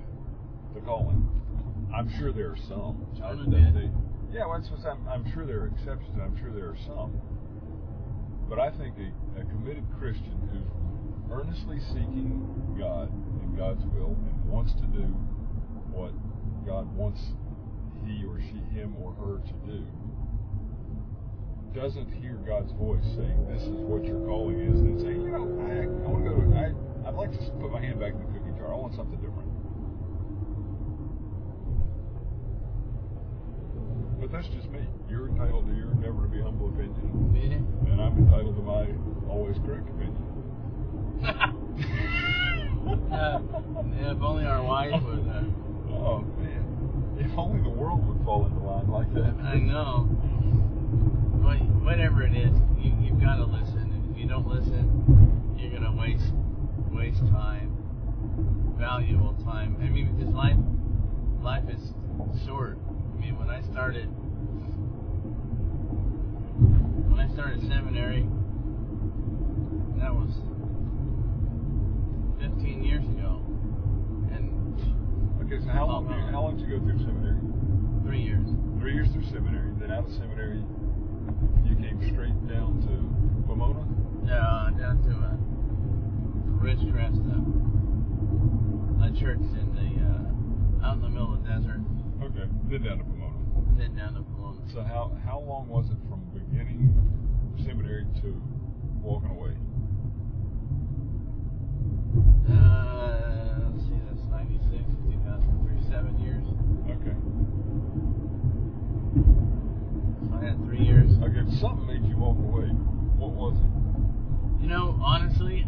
the 0.75 0.81
calling. 0.81 1.29
I'm 1.95 2.09
sure 2.19 2.33
there 2.33 2.51
are 2.51 2.57
some. 2.69 3.07
They- 3.75 3.90
yeah, 4.33 4.47
well, 4.47 4.59
that's 4.59 4.85
I'm, 4.85 5.07
I'm 5.07 5.31
sure 5.33 5.47
there 5.47 5.61
are 5.61 5.67
exceptions. 5.67 6.19
I'm 6.21 6.37
sure 6.38 6.51
there 6.51 6.71
are 6.71 6.79
some. 6.87 7.21
But 8.49 8.59
I 8.59 8.71
think 8.71 8.97
a, 8.99 9.40
a 9.40 9.45
committed 9.45 9.85
Christian 9.99 10.37
who's 10.51 10.67
earnestly 11.31 11.79
seeking 11.93 12.77
God 12.79 13.12
and 13.12 13.57
God's 13.57 13.85
will 13.95 14.17
and 14.17 14.45
wants 14.49 14.73
to 14.75 14.87
do 14.88 15.07
what 15.93 16.12
God 16.67 16.90
wants 16.97 17.21
he 18.05 18.25
or 18.25 18.40
she, 18.40 18.59
him 18.77 18.97
or 19.01 19.12
her 19.14 19.38
to 19.38 19.53
do, 19.67 19.87
doesn't 21.75 22.11
hear 22.23 22.35
God's 22.47 22.73
voice 22.73 23.05
saying, 23.17 23.47
"This 23.51 23.63
is 23.63 23.81
what 23.83 24.05
your 24.05 24.21
calling 24.27 24.61
is," 24.61 24.79
and 24.81 25.01
say, 25.01 25.09
"You 25.13 25.31
know, 25.35 25.45
I, 25.67 25.83
I 25.85 26.07
want 26.09 26.25
to 26.25 26.31
go. 26.31 26.37
To, 26.41 26.47
I, 26.57 27.09
I'd 27.09 27.15
like 27.15 27.33
to 27.33 27.39
put 27.61 27.71
my 27.73 27.81
hand 27.81 27.99
back 28.01 28.13
in 28.15 28.21
the 28.21 28.27
cookie 28.31 28.55
jar. 28.59 28.73
I 28.73 28.77
want 28.77 28.95
something 28.95 29.19
different." 29.19 29.51
But 34.21 34.31
that's 34.33 34.49
just 34.49 34.71
me. 34.71 34.81
You're 35.11 35.29
entitled 35.29 35.67
to 35.67 35.75
your 35.75 35.93
never 35.99 36.23
to 36.23 36.29
be 36.29 36.41
humble 36.41 36.69
opinion, 36.69 37.35
Yeah. 37.35 37.91
and 37.93 38.01
I'm 38.01 38.17
entitled 38.19 38.57
to 38.57 38.63
my 38.63 38.87
always 39.29 39.57
correct 39.67 39.89
opinion. 39.91 40.23
Uh, 43.11 43.41
if 44.11 44.21
only 44.21 44.45
our 44.45 44.63
wife 44.63 44.93
would. 45.05 45.27
Uh, 45.27 45.43
Oh 45.97 46.21
man, 46.39 47.17
if 47.19 47.31
only 47.39 47.63
the 47.63 47.69
world 47.71 48.07
would 48.07 48.23
fall 48.25 48.45
into 48.45 48.59
line 48.59 48.89
like 48.89 49.13
that. 49.15 49.35
I 49.43 49.55
know. 49.57 50.09
Whatever 52.05 52.27
it 52.27 52.37
is, 52.37 52.53
you, 52.85 52.93
you've 53.01 53.19
got 53.19 53.37
to 53.37 53.47
listen. 53.47 53.81
And 53.81 54.12
if 54.12 54.21
you 54.21 54.29
don't 54.29 54.47
listen, 54.47 55.57
you're 55.57 55.73
gonna 55.73 55.97
waste 55.97 56.35
waste 56.93 57.25
time, 57.33 57.73
valuable 58.79 59.33
time. 59.43 59.79
I 59.81 59.88
mean, 59.88 60.12
because 60.12 60.29
life 60.35 60.61
life 61.40 61.64
is 61.73 61.81
short. 62.45 62.77
I 62.77 63.19
mean, 63.19 63.38
when 63.38 63.49
I 63.49 63.62
started 63.73 64.05
when 67.09 67.21
I 67.25 67.33
started 67.33 67.62
seminary, 67.73 68.29
that 69.97 70.12
was 70.12 70.29
15 72.37 72.85
years 72.85 73.05
ago, 73.17 73.40
and 74.29 74.53
Okay, 75.40 75.64
so 75.64 75.73
how 75.73 75.87
long? 75.87 76.05
How 76.31 76.43
long 76.43 76.59
did 76.59 76.69
you 76.69 76.77
go 76.79 76.85
through 76.85 76.99
seminary? 76.99 77.40
three 78.05 78.21
years. 78.21 78.45
Three 78.79 78.93
years 78.93 79.09
through 79.09 79.25
seminary. 79.33 79.73
Then 79.81 79.90
out 79.90 80.05
of 80.05 80.12
seminary, 80.12 80.61
you 81.64 81.75
came 81.77 81.99
straight 82.12 82.37
down 82.49 82.81
to 82.87 82.94
Pomona. 83.47 83.81
Uh, 84.25 84.70
down 84.70 85.03
to 85.05 85.12
uh, 85.12 85.37
Ridgecrest, 86.64 87.20
uh, 87.29 89.07
a 89.07 89.11
church 89.20 89.40
in 89.40 89.68
the 89.77 89.90
uh, 90.03 90.87
out 90.87 90.97
in 90.97 91.03
the 91.03 91.09
middle 91.09 91.35
of 91.35 91.42
the 91.42 91.49
desert, 91.49 91.81
Okay, 92.23 92.49
then 92.70 92.83
down 92.83 92.99
to 92.99 93.05
Pomona. 93.05 93.37
and 93.68 93.79
then 93.81 93.94
down 93.97 94.14
to 94.14 94.23
Pomona. 94.23 94.61
So 94.73 94.83
how 94.83 95.12
how 95.25 95.40
long 95.40 95.68
was 95.68 95.87
it 95.90 95.99
from 96.09 96.20
beginning 96.33 96.88
seminary 97.64 98.07
to 98.23 98.40
walking 99.03 99.31
away? 99.31 99.53
Uh, 102.49 103.70
let's 103.73 103.85
see, 103.85 103.99
that's 104.09 104.25
96, 104.31 104.85
2003, 105.11 105.90
seven 105.90 106.14
years. 106.20 106.44
Okay. 106.88 107.16
Three 110.44 110.85
years. 110.85 111.11
Okay, 111.22 111.40
if 111.40 111.59
something 111.59 111.87
made 111.87 112.04
you 112.04 112.18
walk 112.18 112.37
away. 112.37 112.68
What 113.16 113.30
was 113.33 113.57
it? 113.57 114.62
You 114.62 114.68
know, 114.68 115.00
honestly, 115.02 115.66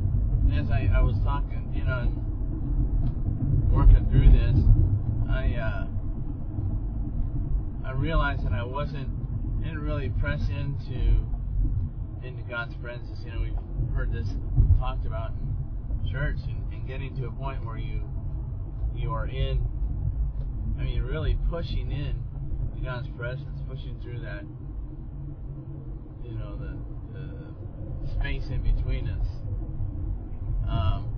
as 0.53 0.71
I, 0.71 0.91
I 0.95 1.01
was 1.01 1.17
talking, 1.25 1.73
you 1.75 1.83
know, 1.83 2.13
working 3.73 4.05
through 4.11 4.33
this, 4.37 4.61
I 5.33 5.57
uh, 5.57 5.87
I 7.89 7.93
realized 7.93 8.45
that 8.45 8.53
I 8.53 8.65
wasn't 8.65 9.09
didn't 9.63 9.79
really 9.79 10.11
press 10.11 10.43
into 10.51 11.25
into 12.23 12.43
God's 12.43 12.75
presence. 12.77 13.19
You 13.25 13.33
know, 13.33 13.41
we've 13.41 13.95
heard 13.95 14.13
this 14.13 14.29
talked 14.79 15.07
about 15.07 15.33
in 16.05 16.11
church, 16.13 16.39
and, 16.45 16.71
and 16.71 16.87
getting 16.87 17.17
to 17.17 17.29
a 17.29 17.33
point 17.33 17.65
where 17.65 17.79
you 17.79 18.03
you 18.95 19.11
are 19.11 19.27
in. 19.27 19.67
I 20.79 20.83
mean, 20.85 21.01
really 21.01 21.39
pushing 21.49 21.91
in 21.91 22.23
to 22.77 22.83
God's 22.85 23.09
presence, 23.17 23.63
pushing 23.67 23.99
through 24.03 24.21
that. 24.21 24.45
You 26.27 26.35
know, 26.39 26.57
the 26.57 26.77
the 27.13 28.13
space 28.15 28.45
in 28.51 28.63
between 28.63 29.09
us. 29.09 29.27
Um, 30.69 31.17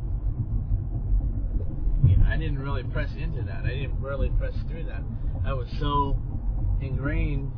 I 2.28 2.36
didn't 2.36 2.58
really 2.58 2.84
press 2.84 3.10
into 3.18 3.42
that. 3.42 3.64
I 3.64 3.68
didn't 3.68 4.00
really 4.00 4.28
press 4.30 4.54
through 4.68 4.84
that. 4.84 5.02
I 5.46 5.54
was 5.54 5.66
so 5.80 6.16
ingrained 6.80 7.50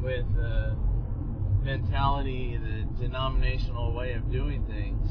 with 0.00 0.24
the 0.36 0.76
mentality, 1.62 2.56
the 2.56 3.02
denominational 3.02 3.92
way 3.92 4.12
of 4.12 4.30
doing 4.30 4.64
things 4.66 5.10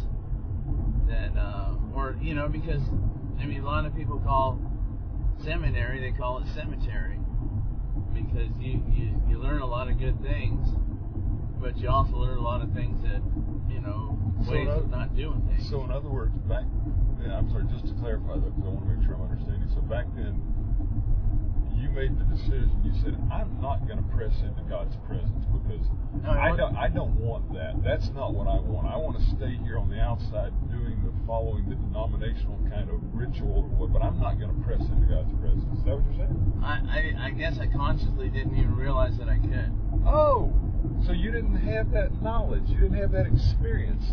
that, 1.09 1.37
uh, 1.37 1.75
or 1.93 2.15
you 2.21 2.33
know, 2.33 2.47
because 2.47 2.81
I 3.39 3.45
mean, 3.45 3.61
a 3.61 3.65
lot 3.65 3.85
of 3.85 3.93
people 3.95 4.19
call 4.19 4.59
seminary, 5.43 5.99
they 5.99 6.17
call 6.17 6.39
it 6.39 6.47
cemetery 6.55 7.19
because 8.13 8.49
you 8.59 8.81
you, 8.89 9.21
you 9.27 9.37
learn 9.37 9.61
a 9.61 9.67
lot 9.67 9.89
of 9.89 9.99
good 9.99 10.21
things, 10.23 10.67
but 11.59 11.77
you 11.77 11.89
also 11.89 12.15
learn 12.17 12.37
a 12.37 12.41
lot 12.41 12.61
of 12.61 12.71
things 12.73 13.01
that 13.03 13.21
you 13.69 13.81
know 13.81 14.17
So 14.45 14.51
ways 14.51 14.67
in 14.67 14.73
of 14.73 14.89
not 14.89 15.15
doing 15.15 15.41
things. 15.47 15.69
So 15.69 15.83
in 15.83 15.91
other 15.91 16.09
words, 16.09 16.33
back. 16.47 16.63
Yeah, 17.21 17.37
I'm 17.37 17.49
sorry. 17.49 17.65
Just 17.71 17.87
to 17.87 17.93
clarify 17.99 18.35
that, 18.35 18.51
because 18.55 18.65
I 18.65 18.69
want 18.69 18.85
to 18.87 18.93
make 18.93 19.05
sure 19.05 19.15
I'm 19.15 19.25
understanding. 19.25 19.69
So 19.73 19.81
back 19.81 20.05
then, 20.15 20.37
you 21.73 21.89
made 21.89 22.13
the 22.19 22.25
decision. 22.29 22.71
You 22.83 22.93
said, 23.01 23.17
"I'm 23.31 23.59
not 23.61 23.87
going 23.87 23.97
to 23.97 24.09
press 24.15 24.33
into 24.43 24.61
God's 24.69 24.95
presence 25.07 25.45
because 25.51 25.85
No, 26.23 26.29
I 26.31 26.51
I 26.53 26.57
don't. 26.57 26.75
I 26.75 26.87
don't 26.89 27.15
want 27.17 27.51
that. 27.53 27.81
That's 27.83 28.09
not 28.13 28.33
what 28.33 28.47
I 28.47 28.59
want. 28.59 28.87
I 28.87 28.97
want 28.97 29.17
to 29.17 29.25
stay 29.35 29.57
here 29.63 29.77
on 29.79 29.89
the 29.89 29.99
outside, 29.99 30.53
following 31.25 31.69
the 31.69 31.75
denominational 31.75 32.59
kind 32.69 32.89
of 32.89 33.01
ritual, 33.13 33.65
or 33.65 33.69
what, 33.75 33.93
but 33.93 34.01
I'm 34.01 34.19
not 34.19 34.39
going 34.39 34.53
to 34.53 34.61
press 34.63 34.81
into 34.81 35.07
God's 35.07 35.33
presence." 35.41 35.79
Is 35.79 35.83
that 35.85 35.95
what 35.97 36.05
you're 36.09 36.25
saying? 36.25 36.61
I, 36.63 36.75
I 36.87 37.27
I 37.27 37.29
guess 37.31 37.59
I 37.59 37.67
consciously 37.67 38.29
didn't 38.29 38.57
even 38.57 38.75
realize 38.75 39.17
that 39.17 39.29
I 39.29 39.37
could. 39.37 39.71
Oh, 40.05 40.53
so 41.05 41.11
you 41.11 41.31
didn't 41.31 41.57
have 41.57 41.91
that 41.91 42.21
knowledge. 42.21 42.69
You 42.69 42.79
didn't 42.79 42.97
have 42.97 43.11
that 43.11 43.27
experience. 43.27 44.03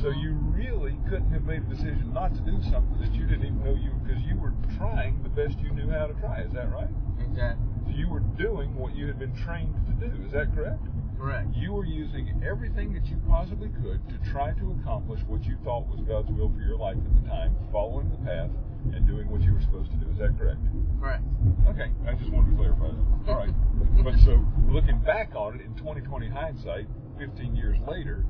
So 0.00 0.08
mm-hmm. 0.08 0.20
you 0.20 0.32
really 0.56 0.96
couldn't 1.08 1.30
have 1.32 1.44
made 1.44 1.62
a 1.62 1.68
decision 1.68 2.12
not 2.12 2.34
to 2.34 2.40
do 2.40 2.60
something 2.70 2.98
that 3.00 3.12
you 3.12 3.26
didn't 3.26 3.46
even 3.46 3.64
know 3.64 3.74
you 3.74 3.92
because 4.04 4.22
you 4.22 4.36
were 4.36 4.52
trying 4.76 5.22
the 5.22 5.28
best 5.28 5.58
you 5.60 5.70
knew 5.70 5.90
how 5.90 6.06
to 6.06 6.14
try. 6.14 6.42
Is 6.42 6.52
that 6.52 6.70
right? 6.72 6.88
Exactly. 7.20 7.66
So 7.84 7.90
you 7.96 8.08
were 8.08 8.20
doing 8.20 8.74
what 8.74 8.96
you 8.96 9.06
had 9.06 9.18
been 9.18 9.34
trained 9.36 9.74
to 9.86 10.08
do. 10.08 10.24
Is 10.24 10.32
that 10.32 10.54
correct? 10.54 10.82
Correct. 11.22 11.54
You 11.54 11.72
were 11.72 11.84
using 11.84 12.42
everything 12.44 12.92
that 12.94 13.06
you 13.06 13.16
possibly 13.28 13.68
could 13.80 14.02
to 14.08 14.30
try 14.32 14.50
to 14.54 14.76
accomplish 14.80 15.20
what 15.28 15.44
you 15.44 15.56
thought 15.62 15.86
was 15.86 16.00
God's 16.00 16.28
will 16.32 16.50
for 16.50 16.60
your 16.60 16.76
life 16.76 16.96
at 16.96 17.22
the 17.22 17.28
time, 17.28 17.54
following 17.70 18.10
the 18.10 18.16
path 18.26 18.50
and 18.92 19.06
doing 19.06 19.30
what 19.30 19.40
you 19.42 19.54
were 19.54 19.60
supposed 19.60 19.92
to 19.92 19.96
do. 19.98 20.10
Is 20.10 20.18
that 20.18 20.36
correct? 20.36 20.58
Correct. 21.00 21.22
Okay, 21.68 21.92
I 22.08 22.14
just 22.14 22.28
wanted 22.32 22.50
to 22.50 22.56
clarify 22.56 22.88
that. 22.90 23.30
All 23.30 23.38
right. 23.38 23.54
But 24.02 24.18
so, 24.24 24.44
looking 24.68 24.98
back 24.98 25.30
on 25.36 25.54
it 25.54 25.60
in 25.60 25.76
2020 25.76 26.28
hindsight, 26.28 26.88
15 27.18 27.54
years 27.54 27.76
later, 27.86 28.24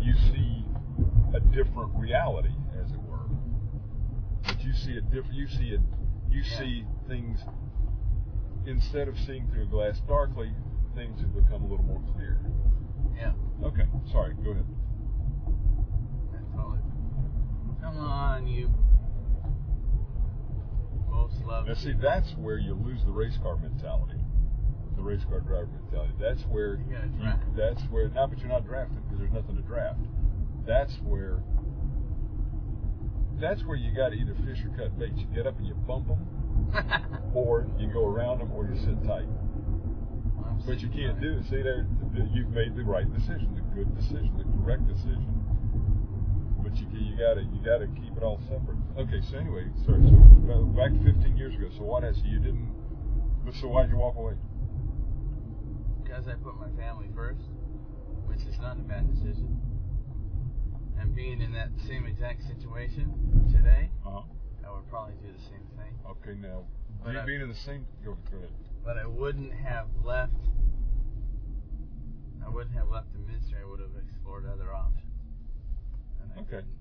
you 0.00 0.14
see 0.32 0.64
a 1.34 1.40
different 1.40 1.90
reality, 1.94 2.54
as 2.82 2.90
it 2.90 3.02
were. 3.02 3.28
But 4.46 4.62
you 4.64 4.72
see 4.72 4.96
a 4.96 5.02
different. 5.02 5.34
You 5.34 5.46
see 5.48 5.70
it. 5.76 5.80
You 6.30 6.40
Yeah. 6.40 6.58
see 6.58 6.84
things 7.06 7.40
instead 8.66 9.08
of 9.08 9.18
seeing 9.26 9.46
through 9.48 9.64
a 9.64 9.66
glass 9.66 10.00
darkly. 10.08 10.54
Things 10.94 11.20
have 11.20 11.34
become 11.34 11.62
a 11.64 11.66
little 11.66 11.84
more 11.84 12.02
clear. 12.14 12.40
Yeah. 13.16 13.32
Okay. 13.64 13.84
Sorry. 14.12 14.34
Go 14.44 14.50
ahead. 14.50 14.66
I 16.34 16.56
totally. 16.56 16.78
Come 17.80 17.96
on, 17.98 18.46
you. 18.46 18.70
Most 21.08 21.36
love. 21.46 21.66
Now, 21.66 21.74
see, 21.74 21.92
that's 22.00 22.32
where 22.38 22.58
you 22.58 22.74
lose 22.74 23.00
the 23.04 23.12
race 23.12 23.38
car 23.42 23.56
mentality, 23.56 24.18
the 24.96 25.02
race 25.02 25.22
car 25.28 25.40
driver 25.40 25.68
mentality. 25.82 26.12
That's 26.20 26.42
where 26.42 26.74
You 26.88 26.94
gotta 26.94 27.08
draft. 27.08 27.42
that's 27.56 27.82
where 27.90 28.08
now, 28.08 28.26
but 28.26 28.38
you're 28.38 28.48
not 28.48 28.66
drafted 28.66 28.98
because 29.04 29.18
there's 29.18 29.32
nothing 29.32 29.56
to 29.56 29.62
draft. 29.62 30.00
That's 30.66 30.94
where 31.04 31.38
that's 33.40 33.64
where 33.64 33.76
you 33.76 33.94
got 33.94 34.10
to 34.10 34.16
either 34.16 34.34
fish 34.44 34.58
or 34.64 34.76
cut 34.76 34.98
bait. 34.98 35.12
You 35.16 35.26
get 35.34 35.46
up 35.46 35.56
and 35.58 35.66
you 35.66 35.74
bump 35.74 36.08
them, 36.08 36.26
or 37.34 37.66
you 37.78 37.88
go 37.92 38.04
around 38.06 38.38
them, 38.40 38.52
or 38.52 38.66
you 38.66 38.76
sit 38.76 39.02
tight. 39.06 39.24
But 40.66 40.80
you 40.80 40.88
can't 40.88 41.20
do 41.20 41.38
it. 41.38 41.44
See, 41.50 41.62
there, 41.62 41.86
you've 42.32 42.50
made 42.50 42.76
the 42.76 42.84
right 42.84 43.08
decision, 43.12 43.54
the 43.54 43.62
good 43.74 43.94
decision, 43.96 44.30
the 44.38 44.44
correct 44.62 44.86
decision. 44.86 45.26
But 46.62 46.76
you 46.76 46.86
you 46.92 47.16
gotta 47.16 47.42
you 47.42 47.60
gotta 47.64 47.86
keep 48.00 48.16
it 48.16 48.22
all 48.22 48.38
separate. 48.48 48.76
Okay, 48.98 49.20
so 49.30 49.38
anyway, 49.38 49.66
sorry. 49.86 50.02
So 50.46 50.64
back 50.76 50.92
15 51.02 51.36
years 51.36 51.54
ago. 51.54 51.68
So 51.76 51.82
what? 51.84 52.02
So 52.04 52.22
you 52.24 52.38
didn't. 52.38 52.70
So 53.60 53.68
why'd 53.68 53.88
you 53.88 53.96
walk 53.96 54.16
away? 54.16 54.34
Because 56.04 56.28
I 56.28 56.34
put 56.34 56.54
my 56.60 56.68
family 56.80 57.08
first, 57.16 57.40
which 58.26 58.42
is 58.42 58.58
not 58.60 58.76
a 58.76 58.82
bad 58.82 59.08
decision. 59.10 59.58
And 61.00 61.14
being 61.16 61.40
in 61.40 61.52
that 61.52 61.70
same 61.88 62.06
exact 62.06 62.42
situation 62.46 63.48
today, 63.50 63.90
Uh 64.06 64.10
huh. 64.10 64.22
I 64.68 64.70
would 64.72 64.88
probably 64.90 65.14
do 65.24 65.32
the 65.32 65.42
same 65.48 65.64
thing. 65.76 65.94
Okay, 66.06 66.38
now 66.38 66.64
But 67.02 67.12
you 67.14 67.20
I- 67.20 67.24
being 67.26 67.40
in 67.40 67.48
the 67.48 67.54
same. 67.66 67.86
Go 68.04 68.16
ahead. 68.36 68.50
But 68.84 68.96
I 68.98 69.06
wouldn't 69.06 69.52
have 69.52 69.86
left. 70.04 70.32
I 72.44 72.48
wouldn't 72.48 72.74
have 72.74 72.88
left 72.88 73.12
the 73.12 73.18
ministry. 73.18 73.58
I 73.60 73.68
would 73.68 73.80
have 73.80 73.90
explored 74.08 74.46
other 74.46 74.72
options. 74.74 75.06
And 76.22 76.32
I 76.32 76.40
Okay. 76.40 76.50
didn't. 76.64 76.78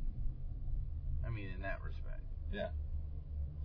I 1.25 1.29
mean, 1.29 1.49
in 1.55 1.62
that 1.62 1.81
respect. 1.83 2.23
Yeah. 2.51 2.69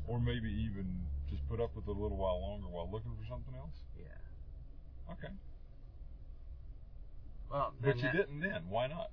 Or 0.07 0.21
maybe 0.21 0.51
even 0.51 1.07
just 1.31 1.47
put 1.49 1.61
up 1.61 1.75
with 1.75 1.87
it 1.89 1.97
a 1.97 2.01
little 2.01 2.19
while 2.19 2.41
longer 2.41 2.69
while 2.69 2.91
looking 2.91 3.17
for 3.17 3.25
something 3.27 3.55
else. 3.55 3.75
Yeah. 3.99 5.13
Okay. 5.13 5.33
Well, 7.51 7.73
But 7.81 7.97
you 7.97 8.11
didn't 8.11 8.41
then. 8.41 8.69
Why 8.69 8.89
not? 8.89 9.11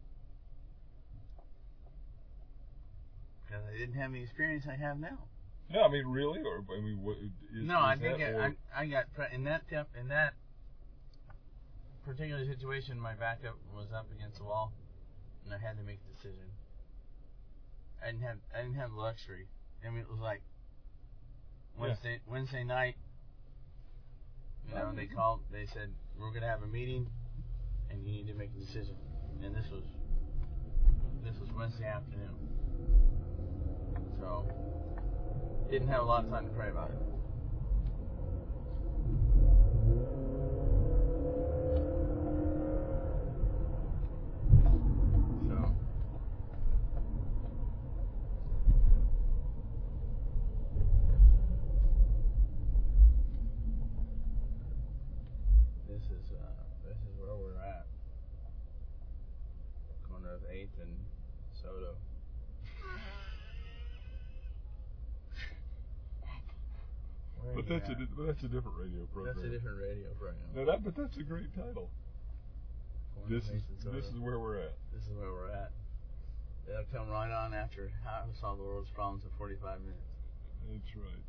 Because 3.45 3.63
I 3.73 3.77
didn't 3.77 3.95
have 3.95 4.11
the 4.11 4.21
experience 4.21 4.65
I 4.67 4.75
have 4.75 4.99
now. 4.99 5.19
No, 5.71 5.83
I 5.83 5.87
mean 5.87 6.05
really, 6.07 6.41
or 6.41 6.63
I 6.75 6.81
mean, 6.81 7.01
what, 7.01 7.17
is, 7.17 7.31
no, 7.53 7.79
I 7.79 7.93
is 7.93 7.99
think 7.99 8.19
I, 8.19 8.23
or- 8.23 8.55
I, 8.75 8.81
I 8.81 8.85
got 8.87 9.13
pre- 9.13 9.33
in 9.33 9.45
that 9.45 9.67
temp, 9.69 9.87
in 9.99 10.09
that 10.09 10.33
particular 12.05 12.45
situation. 12.45 12.99
My 12.99 13.13
backup 13.13 13.57
was 13.73 13.87
up 13.95 14.07
against 14.11 14.39
the 14.39 14.43
wall, 14.43 14.73
and 15.45 15.53
I 15.53 15.57
had 15.57 15.77
to 15.77 15.83
make 15.83 15.99
a 16.05 16.15
decision. 16.15 16.51
I 18.03 18.07
didn't 18.07 18.23
have 18.23 18.37
I 18.53 18.61
didn't 18.63 18.75
have 18.75 18.91
luxury. 18.91 19.47
I 19.85 19.89
mean, 19.89 20.01
it 20.01 20.09
was 20.09 20.19
like 20.19 20.41
Yeah. 21.75 21.87
Wednesday 21.87 22.19
Wednesday 22.27 22.63
night. 22.63 22.95
You 24.67 24.75
know, 24.75 24.91
they 24.93 25.05
mm-hmm. 25.05 25.15
called. 25.15 25.41
They 25.51 25.67
said 25.73 25.93
we're 26.19 26.31
gonna 26.33 26.47
have 26.47 26.63
a 26.63 26.67
meeting, 26.67 27.07
and 27.89 28.05
you 28.05 28.11
need 28.11 28.27
to 28.27 28.33
make 28.33 28.49
a 28.55 28.59
decision. 28.59 28.95
And 29.43 29.55
this 29.55 29.65
was 29.71 29.83
this 31.23 31.39
was 31.39 31.49
Wednesday 31.55 31.87
afternoon. 31.87 32.35
So 34.19 34.70
didn't 35.71 35.87
have 35.87 36.01
a 36.01 36.05
lot 36.05 36.25
of 36.25 36.29
time 36.29 36.43
to 36.43 36.51
pray 36.51 36.69
about 36.69 36.89
it. 36.89 37.10
That's 68.25 68.43
a 68.43 68.47
but 68.47 68.51
that's 68.51 68.51
a 68.51 68.51
different 68.51 68.77
radio 68.77 69.05
program. 69.13 69.35
That's 69.35 69.45
a 69.45 69.49
different 69.49 69.77
radio 69.81 70.09
program. 70.19 70.49
No, 70.55 70.65
that 70.65 70.83
but 70.83 70.95
that's 70.95 71.17
a 71.17 71.23
great 71.23 71.53
title. 71.55 71.89
This 73.29 73.43
is 73.45 73.61
Eighth 73.61 73.69
and 73.69 73.81
Soto. 73.83 73.95
this 73.95 74.05
is 74.09 74.19
where 74.19 74.39
we're 74.39 74.59
at. 74.59 74.73
This 74.93 75.03
is 75.03 75.13
where 75.17 75.31
we're 75.31 75.51
at. 75.51 75.71
It'll 76.67 76.85
come 76.91 77.09
right 77.09 77.31
on 77.31 77.53
after 77.53 77.91
how 78.03 78.25
to 78.25 78.33
solve 78.39 78.57
the 78.57 78.63
world's 78.63 78.89
problems 78.89 79.23
in 79.23 79.29
45 79.37 79.81
minutes. 79.81 79.99
That's 80.69 80.95
right. 80.95 81.21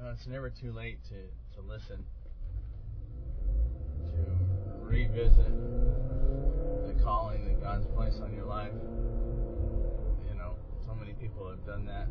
You 0.00 0.06
know, 0.06 0.12
it's 0.12 0.26
never 0.26 0.48
too 0.48 0.72
late 0.72 0.98
to, 1.10 1.20
to 1.56 1.68
listen, 1.68 2.02
to 4.08 4.24
revisit 4.80 5.52
the 6.86 6.94
calling 7.04 7.44
that 7.44 7.60
God's 7.60 7.86
placed 7.94 8.22
on 8.22 8.32
your 8.32 8.46
life. 8.46 8.72
You 8.72 10.38
know, 10.38 10.54
so 10.86 10.94
many 10.94 11.12
people 11.12 11.50
have 11.50 11.66
done 11.66 11.84
that. 11.84 12.08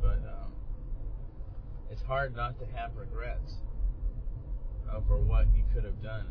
But 0.00 0.24
um, 0.24 0.52
it's 1.92 2.02
hard 2.02 2.34
not 2.34 2.58
to 2.58 2.64
have 2.74 2.96
regrets 2.96 3.52
over 4.90 5.18
what 5.18 5.46
you 5.54 5.62
could 5.74 5.84
have 5.84 6.02
done. 6.02 6.26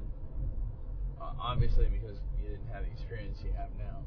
Uh, 1.22 1.34
obviously, 1.40 1.86
because 1.86 2.18
you 2.42 2.50
didn't 2.50 2.68
have 2.74 2.84
the 2.84 2.92
experience 2.92 3.38
you 3.46 3.52
have 3.54 3.70
now. 3.78 4.02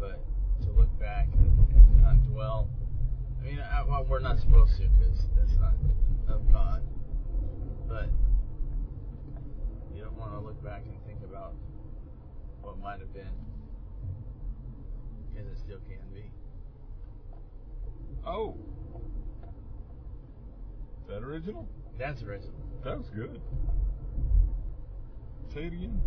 But 0.00 0.24
to 0.64 0.72
look 0.72 0.88
back 0.98 1.28
and, 1.34 1.52
and 1.68 2.02
not 2.02 2.16
dwell. 2.32 2.70
I 3.40 3.44
mean, 3.44 3.60
I, 3.60 3.82
well, 3.82 4.06
we're 4.08 4.20
not 4.20 4.40
supposed 4.40 4.72
to 4.78 4.88
because 4.88 5.20
that's 5.36 5.52
not 5.60 5.74
of 6.28 6.50
God. 6.50 6.82
But 7.86 8.08
you 9.94 10.02
don't 10.02 10.16
want 10.16 10.32
to 10.32 10.40
look 10.40 10.64
back 10.64 10.82
and 10.86 10.96
think 11.04 11.20
about 11.28 11.52
what 12.62 12.80
might 12.80 13.00
have 13.00 13.12
been 13.12 13.36
because 15.28 15.46
it 15.46 15.58
still 15.58 15.80
can 15.86 16.00
be. 16.14 16.24
Oh, 18.26 18.56
is 21.04 21.08
that 21.08 21.22
original? 21.22 21.68
That's 21.98 22.22
original. 22.22 22.54
That 22.82 22.98
was 22.98 23.06
good. 23.14 23.40
Say 25.52 25.64
it 25.64 25.72
again. 25.72 26.00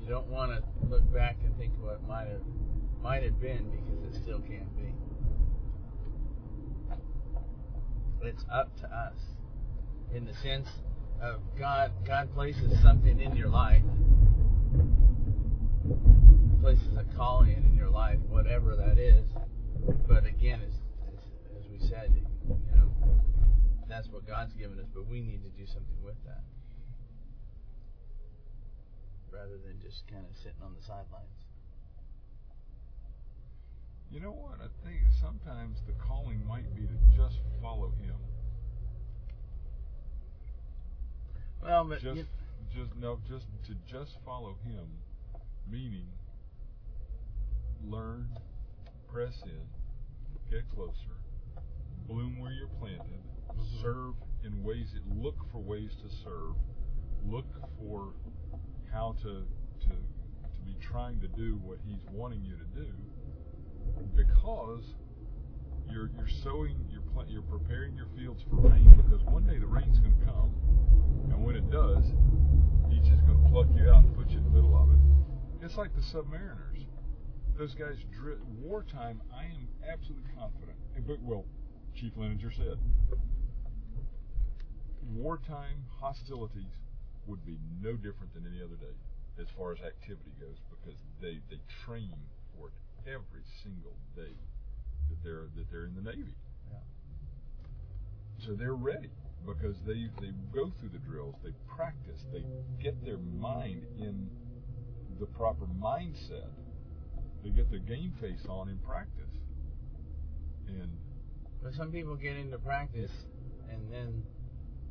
You 0.00 0.08
don't 0.08 0.28
want 0.28 0.52
to 0.52 0.62
look 0.88 1.10
back 1.12 1.36
and 1.44 1.56
think 1.56 1.72
what 1.80 2.06
might 2.06 2.26
have 2.26 2.42
might 3.02 3.22
have 3.22 3.40
been 3.40 3.70
because 3.70 4.14
it 4.14 4.22
still 4.22 4.40
can't 4.40 4.76
be. 4.76 4.92
It's 8.22 8.44
up 8.52 8.76
to 8.80 8.86
us 8.86 9.16
in 10.14 10.24
the 10.24 10.34
sense 10.34 10.68
of 11.20 11.40
God. 11.58 11.92
God 12.06 12.32
places 12.34 12.80
something 12.82 13.20
in 13.20 13.34
your 13.34 13.48
life, 13.48 13.82
places 16.60 16.96
a 16.96 17.04
calling 17.16 17.64
in 17.64 17.74
your 17.74 17.90
life, 17.90 18.18
whatever 18.28 18.76
that 18.76 18.98
is. 18.98 19.24
But 20.08 20.24
again, 20.26 20.60
as, 20.66 20.74
as, 21.58 21.68
we 21.68 21.78
said, 21.88 22.24
that's 23.92 24.08
what 24.08 24.26
God's 24.26 24.54
given 24.54 24.78
us. 24.80 24.86
But 24.94 25.06
we 25.06 25.20
need 25.20 25.44
to 25.44 25.52
do 25.52 25.66
something 25.66 26.00
with 26.02 26.16
that 26.24 26.40
rather 29.30 29.60
than 29.64 29.80
just 29.80 30.06
kind 30.08 30.24
of 30.24 30.36
sitting 30.36 30.62
on 30.64 30.72
the 30.74 30.82
sidelines. 30.82 31.44
You 34.10 34.20
know 34.20 34.32
what? 34.32 34.60
I 34.60 34.68
think 34.84 35.00
sometimes 35.20 35.78
the 35.86 35.92
calling 35.94 36.44
might 36.46 36.74
be 36.74 36.82
to 36.82 36.98
just 37.16 37.40
follow 37.60 37.92
Him. 38.00 38.16
Well, 41.62 41.84
but 41.84 42.00
Just, 42.00 42.16
you, 42.16 42.26
just 42.74 42.96
no, 42.96 43.18
just 43.28 43.46
to 43.66 43.74
just 43.90 44.16
follow 44.24 44.56
Him, 44.64 44.84
meaning 45.70 46.08
learn, 47.84 48.28
press 49.10 49.42
in, 49.44 49.64
get 50.50 50.68
closer, 50.74 51.16
bloom 52.06 52.38
where 52.38 52.52
you're 52.52 52.68
planted, 52.80 53.22
serve 53.82 54.14
in 54.44 54.62
ways 54.62 54.92
that 54.94 55.16
look 55.16 55.36
for 55.52 55.58
ways 55.58 55.90
to 56.02 56.08
serve, 56.24 56.54
look 57.24 57.46
for 57.78 58.12
how 58.92 59.16
to 59.22 59.44
to 59.80 59.88
to 59.88 60.60
be 60.64 60.76
trying 60.80 61.20
to 61.20 61.28
do 61.28 61.56
what 61.62 61.78
He's 61.86 62.02
wanting 62.12 62.42
you 62.44 62.56
to 62.56 62.80
do, 62.80 62.92
because 64.16 64.84
you're 65.90 66.10
you're 66.16 66.28
sowing, 66.42 66.76
you're 66.90 67.02
pla- 67.12 67.26
you're 67.28 67.42
preparing 67.42 67.96
your 67.96 68.08
fields 68.16 68.42
for 68.48 68.56
rain 68.56 68.92
because 68.96 69.22
one 69.24 69.46
day 69.46 69.58
the 69.58 69.66
rain's 69.66 69.98
going 69.98 70.18
to 70.18 70.24
come, 70.24 70.54
and 71.30 71.44
when 71.44 71.56
it 71.56 71.70
does, 71.70 72.04
He's 72.90 73.06
just 73.08 73.24
going 73.26 73.42
to 73.42 73.48
pluck 73.50 73.66
you 73.74 73.88
out 73.90 74.04
and 74.04 74.14
put 74.14 74.30
you 74.30 74.38
in 74.38 74.44
the 74.44 74.50
middle 74.50 74.76
of 74.76 74.90
it. 74.92 75.64
It's 75.64 75.76
like 75.76 75.94
the 75.94 76.02
submariners. 76.02 76.86
Those 77.58 77.74
guys, 77.74 77.96
dri- 78.12 78.40
wartime. 78.60 79.22
I 79.32 79.44
am 79.44 79.68
absolutely 79.90 80.30
confident. 80.36 80.76
But 81.06 81.22
well, 81.22 81.44
Chief 81.94 82.12
Leninger 82.14 82.54
said, 82.56 82.78
wartime 85.10 85.84
hostilities 86.00 86.74
would 87.26 87.44
be 87.46 87.58
no 87.80 87.92
different 87.92 88.34
than 88.34 88.46
any 88.46 88.62
other 88.62 88.76
day 88.76 88.94
as 89.40 89.46
far 89.56 89.72
as 89.72 89.78
activity 89.80 90.32
goes 90.40 90.58
because 90.70 90.98
they 91.20 91.40
they 91.50 91.60
train 91.86 92.14
for 92.54 92.68
it 92.68 92.74
every 93.10 93.42
single 93.62 93.96
day 94.14 94.34
that 95.08 95.18
they're 95.24 95.48
that 95.56 95.70
they're 95.70 95.86
in 95.86 95.94
the 95.94 96.02
Navy. 96.02 96.34
Yeah. 96.70 96.78
So 98.46 98.54
they're 98.54 98.74
ready 98.74 99.10
because 99.46 99.76
they 99.86 100.08
they 100.20 100.32
go 100.54 100.72
through 100.78 100.90
the 100.90 100.98
drills, 100.98 101.34
they 101.42 101.52
practice, 101.74 102.20
they 102.32 102.44
get 102.82 103.04
their 103.04 103.18
mind 103.18 103.82
in 103.98 104.28
the 105.18 105.26
proper 105.26 105.66
mindset. 105.80 106.50
They 107.44 107.50
get 107.50 107.70
their 107.70 107.80
game 107.80 108.12
face 108.20 108.46
on 108.48 108.68
in 108.68 108.78
practice. 108.78 109.34
And 110.68 110.90
But 111.62 111.74
some 111.74 111.90
people 111.90 112.14
get 112.14 112.36
into 112.36 112.58
practice 112.58 113.10
and 113.70 113.92
then 113.92 114.22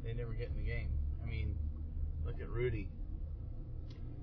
they 0.04 0.14
never 0.14 0.34
get 0.34 0.50
in 0.50 0.56
the 0.56 0.70
game. 0.70 0.90
I 1.24 1.28
mean, 1.28 1.56
look 2.26 2.40
at 2.42 2.50
Rudy. 2.50 2.90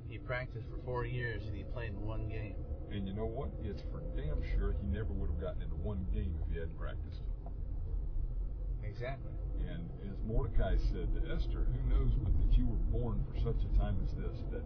he 0.08 0.18
practiced 0.18 0.66
for 0.70 0.78
four 0.84 1.04
years 1.04 1.42
and 1.46 1.54
he 1.56 1.64
played 1.64 1.90
in 1.90 2.00
one 2.00 2.28
game. 2.28 2.56
And 2.90 3.06
you 3.06 3.14
know 3.14 3.26
what? 3.26 3.50
It's 3.62 3.82
for 3.92 4.00
damn 4.16 4.40
sure 4.56 4.74
he 4.80 4.86
never 4.88 5.12
would 5.12 5.28
have 5.28 5.40
gotten 5.40 5.62
into 5.62 5.76
one 5.76 6.06
game 6.12 6.34
if 6.42 6.48
he 6.52 6.58
hadn't 6.58 6.78
practiced. 6.78 7.20
Exactly. 8.82 9.32
And 9.68 9.84
as 10.08 10.16
Mordecai 10.24 10.76
said 10.90 11.12
to 11.12 11.20
Esther, 11.34 11.68
who 11.68 11.80
knows 11.92 12.12
but 12.16 12.32
that 12.40 12.56
you 12.56 12.64
were 12.66 12.80
born 12.88 13.22
for 13.28 13.36
such 13.44 13.60
a 13.60 13.78
time 13.78 13.98
as 14.02 14.16
this, 14.16 14.40
that 14.50 14.64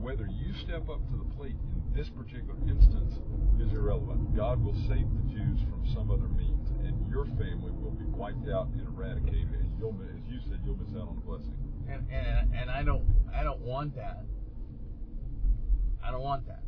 whether 0.00 0.26
you 0.26 0.54
step 0.64 0.88
up 0.88 1.04
to 1.10 1.16
the 1.18 1.28
plate 1.36 1.58
in 1.60 1.92
this 1.92 2.08
particular 2.08 2.56
instance 2.66 3.20
is 3.60 3.72
irrelevant. 3.74 4.34
God 4.34 4.64
will 4.64 4.76
save 4.88 5.04
the 5.04 5.26
Jews 5.28 5.60
from 5.68 5.84
some 5.92 6.10
other 6.10 6.28
means, 6.32 6.70
and 6.86 6.96
your 7.08 7.24
family 7.24 7.72
will 7.72 7.92
be 7.92 8.04
wiped 8.04 8.48
out 8.48 8.68
and 8.68 8.86
eradicated, 8.86 9.60
and 9.60 9.72
you'll, 9.78 9.96
as 10.02 10.20
you 10.28 10.38
said, 10.48 10.60
you'll 10.64 10.76
miss 10.76 10.94
out 10.94 11.08
on 11.08 11.16
the 11.16 11.26
blessing. 11.26 11.54
And 11.88 12.06
and 12.12 12.54
and 12.54 12.70
I 12.70 12.82
don't 12.82 13.06
I 13.34 13.42
don't 13.42 13.60
want 13.60 13.96
that. 13.96 14.24
I 16.04 16.10
don't 16.10 16.22
want 16.22 16.46
that. 16.46 16.62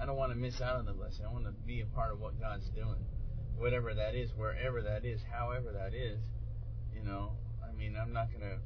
I 0.00 0.06
don't 0.06 0.16
want 0.16 0.32
to 0.32 0.38
miss 0.38 0.60
out 0.60 0.76
on 0.76 0.86
the 0.86 0.92
blessing. 0.92 1.24
I 1.24 1.32
want 1.32 1.46
to 1.46 1.52
be 1.66 1.80
a 1.80 1.86
part 1.86 2.12
of 2.12 2.20
what 2.20 2.38
God's 2.38 2.68
doing, 2.70 3.04
whatever 3.56 3.94
that 3.94 4.14
is, 4.14 4.30
wherever 4.36 4.82
that 4.82 5.04
is, 5.04 5.20
however 5.32 5.72
that 5.72 5.94
is. 5.94 6.20
You 6.94 7.02
know, 7.02 7.32
I 7.66 7.74
mean, 7.76 7.96
I'm 8.00 8.12
not 8.12 8.28
gonna. 8.32 8.58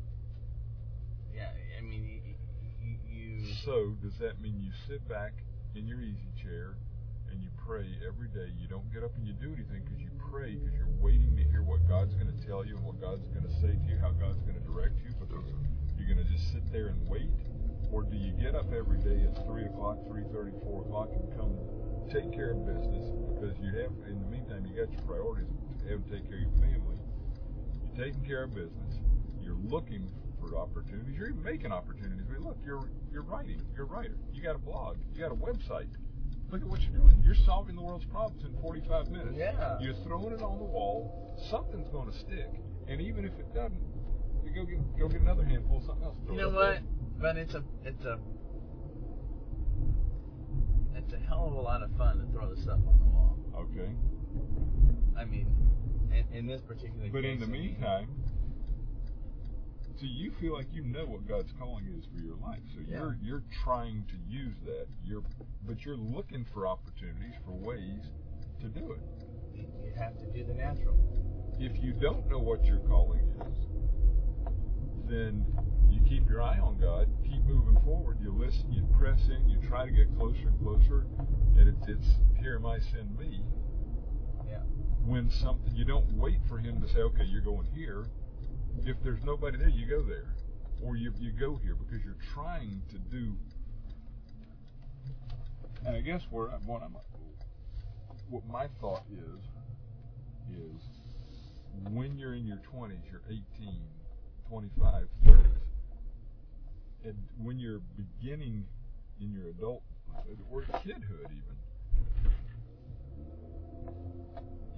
Yeah, 1.34 1.50
I 1.78 1.80
mean, 1.82 2.36
you. 2.80 2.96
you 3.08 3.54
so 3.64 3.94
does 4.02 4.18
that 4.18 4.40
mean 4.40 4.60
you 4.60 4.72
sit 4.88 5.06
back 5.08 5.32
in 5.74 5.86
your 5.86 6.00
easy 6.00 6.28
chair 6.42 6.76
and 7.30 7.40
you 7.42 7.48
pray 7.66 7.86
every 8.06 8.28
day? 8.28 8.52
You 8.58 8.68
don't 8.68 8.92
get 8.92 9.02
up 9.02 9.16
and 9.16 9.26
you 9.26 9.32
do 9.34 9.54
anything 9.54 9.82
because 9.84 10.00
you 10.00 10.09
pray 10.30 10.54
because 10.54 10.72
you're 10.78 10.94
waiting 11.02 11.34
to 11.36 11.44
hear 11.44 11.62
what 11.62 11.82
God's 11.88 12.14
going 12.14 12.30
to 12.30 12.46
tell 12.46 12.64
you 12.64 12.76
and 12.76 12.84
what 12.86 13.00
God's 13.00 13.26
going 13.34 13.44
to 13.44 13.54
say 13.60 13.74
to 13.74 13.86
you, 13.90 13.98
how 13.98 14.14
God's 14.14 14.40
going 14.46 14.54
to 14.54 14.64
direct 14.64 15.02
you. 15.02 15.10
Because 15.18 15.50
you're 15.98 16.06
going 16.06 16.24
to 16.24 16.32
just 16.32 16.52
sit 16.52 16.62
there 16.72 16.88
and 16.88 17.08
wait 17.08 17.30
or 17.92 18.04
do 18.04 18.16
you 18.16 18.32
get 18.32 18.54
up 18.54 18.72
every 18.72 18.98
day 18.98 19.26
at 19.26 19.34
3 19.46 19.64
o'clock, 19.66 19.98
3.30, 20.06 20.62
4 20.62 20.82
o'clock 20.82 21.10
and 21.12 21.26
come 21.34 21.58
take 22.06 22.32
care 22.32 22.52
of 22.52 22.64
business 22.66 23.10
because 23.34 23.58
you 23.58 23.74
have, 23.82 23.90
in 24.06 24.18
the 24.22 24.26
meantime, 24.30 24.66
you 24.66 24.78
got 24.78 24.92
your 24.92 25.02
priorities. 25.02 25.50
You 25.84 25.98
have 25.98 26.04
to 26.06 26.10
take 26.10 26.28
care 26.28 26.38
of 26.38 26.42
your 26.42 26.58
family. 26.62 26.98
You're 27.82 28.06
taking 28.06 28.24
care 28.24 28.44
of 28.44 28.54
business. 28.54 29.02
You're 29.42 29.58
looking 29.66 30.06
for 30.38 30.56
opportunities. 30.56 31.16
You're 31.16 31.30
even 31.30 31.42
making 31.42 31.72
opportunities. 31.72 32.26
I 32.28 32.32
mean, 32.32 32.44
look, 32.44 32.58
you're 32.64 32.90
you're 33.12 33.22
writing. 33.22 33.60
You're 33.74 33.84
a 33.84 33.88
writer. 33.88 34.16
You 34.32 34.42
got 34.42 34.54
a 34.54 34.58
blog. 34.58 34.98
You 35.14 35.22
got 35.22 35.32
a 35.32 35.34
website. 35.34 35.90
Look 36.50 36.62
at 36.62 36.68
what 36.68 36.80
you're 36.82 36.98
doing. 36.98 37.22
You're 37.22 37.38
solving 37.46 37.76
the 37.76 37.82
world's 37.82 38.06
problems 38.06 38.44
in 38.44 38.60
45 38.60 39.08
minutes. 39.10 39.36
Yeah. 39.36 39.78
You're 39.80 39.94
throwing 40.04 40.32
it 40.32 40.42
on 40.42 40.58
the 40.58 40.64
wall. 40.64 41.36
Something's 41.50 41.88
going 41.90 42.10
to 42.10 42.18
stick. 42.18 42.50
And 42.88 43.00
even 43.00 43.24
if 43.24 43.32
it 43.38 43.54
doesn't, 43.54 43.78
you 44.44 44.50
go 44.52 44.64
get 44.64 44.98
go 44.98 45.08
get 45.08 45.20
another 45.20 45.44
handful 45.44 45.78
of 45.78 45.84
something 45.84 46.04
else. 46.04 46.16
You 46.28 46.36
know 46.36 46.50
what? 46.50 46.80
There. 46.80 46.82
But 47.20 47.36
it's 47.36 47.54
a 47.54 47.62
it's 47.84 48.04
a 48.04 48.18
it's 50.96 51.12
a 51.12 51.18
hell 51.28 51.46
of 51.46 51.54
a 51.54 51.60
lot 51.60 51.82
of 51.82 51.96
fun 51.96 52.18
to 52.18 52.32
throw 52.32 52.52
the 52.52 52.60
stuff 52.60 52.80
on 52.86 52.98
the 52.98 53.04
wall. 53.04 53.38
Okay. 53.54 53.90
I 55.16 55.24
mean, 55.24 55.46
in, 56.12 56.36
in 56.36 56.46
this 56.46 56.60
particular 56.62 57.08
but 57.12 57.22
case. 57.22 57.34
in 57.34 57.40
the 57.40 57.46
meantime, 57.46 58.08
so 60.00 60.06
you 60.06 60.32
feel 60.40 60.54
like 60.54 60.72
you 60.72 60.82
know 60.82 61.04
what 61.04 61.28
God's 61.28 61.52
calling 61.58 61.84
is 61.96 62.06
for 62.06 62.20
your 62.24 62.36
life. 62.36 62.60
So 62.74 62.80
yeah. 62.86 62.96
you're 62.96 63.18
you're 63.22 63.42
trying 63.62 64.06
to 64.08 64.16
use 64.26 64.56
that. 64.64 64.86
You're 65.04 65.22
but 65.66 65.84
you're 65.84 65.98
looking 65.98 66.46
for 66.54 66.66
opportunities 66.66 67.34
for 67.44 67.52
ways 67.52 68.00
to 68.60 68.68
do 68.68 68.92
it. 68.92 69.00
You 69.54 69.92
have 69.98 70.18
to 70.18 70.26
do 70.32 70.44
the 70.44 70.54
natural. 70.54 70.96
If 71.58 71.82
you 71.82 71.92
don't 71.92 72.26
know 72.30 72.38
what 72.38 72.64
your 72.64 72.78
calling 72.78 73.20
is, 73.46 73.58
then 75.06 75.44
you 75.90 76.00
keep 76.08 76.28
your 76.30 76.40
eye 76.40 76.58
on 76.58 76.80
God, 76.80 77.08
keep 77.24 77.42
moving 77.44 77.76
forward, 77.84 78.18
you 78.22 78.32
listen, 78.32 78.72
you 78.72 78.86
press 78.98 79.20
in, 79.28 79.48
you 79.50 79.58
try 79.68 79.84
to 79.84 79.92
get 79.92 80.16
closer 80.16 80.48
and 80.48 80.58
closer, 80.62 81.06
and 81.58 81.68
it's, 81.68 81.88
it's 81.88 82.08
here 82.38 82.56
am 82.56 82.64
I, 82.64 82.78
send 82.78 83.18
me. 83.18 83.42
Yeah. 84.48 84.60
When 85.04 85.30
something, 85.42 85.74
you 85.74 85.84
don't 85.84 86.10
wait 86.16 86.38
for 86.48 86.58
Him 86.58 86.80
to 86.80 86.88
say, 86.88 87.00
okay, 87.00 87.24
you're 87.24 87.42
going 87.42 87.66
here. 87.74 88.06
If 88.84 88.96
there's 89.02 89.22
nobody 89.24 89.58
there, 89.58 89.68
you 89.68 89.86
go 89.86 90.02
there, 90.02 90.34
or 90.82 90.96
you 90.96 91.12
you 91.18 91.32
go 91.32 91.56
here 91.62 91.74
because 91.74 92.04
you're 92.04 92.16
trying 92.34 92.82
to 92.90 92.98
do. 92.98 93.36
And 95.86 95.96
I 95.96 96.00
guess 96.00 96.22
where 96.30 96.48
what 96.66 96.82
I'm, 96.82 96.96
what 98.28 98.46
my 98.46 98.68
thought 98.80 99.04
is, 99.12 100.56
is 100.56 100.82
when 101.92 102.18
you're 102.18 102.34
in 102.34 102.46
your 102.46 102.60
20s, 102.74 103.10
you're 103.10 103.22
18, 103.28 103.74
25, 104.48 105.06
30s 105.26 105.60
and 107.04 107.16
when 107.38 107.58
you're 107.58 107.80
beginning 107.96 108.64
in 109.20 109.32
your 109.32 109.48
adult 109.48 109.82
or 110.50 110.62
kidhood 110.62 111.26
even 111.26 111.56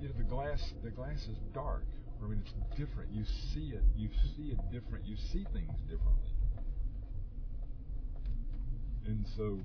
you 0.00 0.08
know 0.08 0.14
the 0.16 0.24
glass 0.24 0.72
the 0.82 0.90
glass 0.90 1.22
is 1.22 1.36
dark 1.52 1.86
i 2.22 2.26
mean 2.26 2.42
it's 2.44 2.78
different 2.78 3.10
you 3.12 3.24
see 3.24 3.72
it 3.74 3.82
you 3.96 4.08
see 4.36 4.52
it 4.52 4.58
different 4.70 5.04
you 5.06 5.16
see 5.16 5.44
things 5.52 5.72
differently 5.88 6.30
and 9.06 9.26
so 9.36 9.58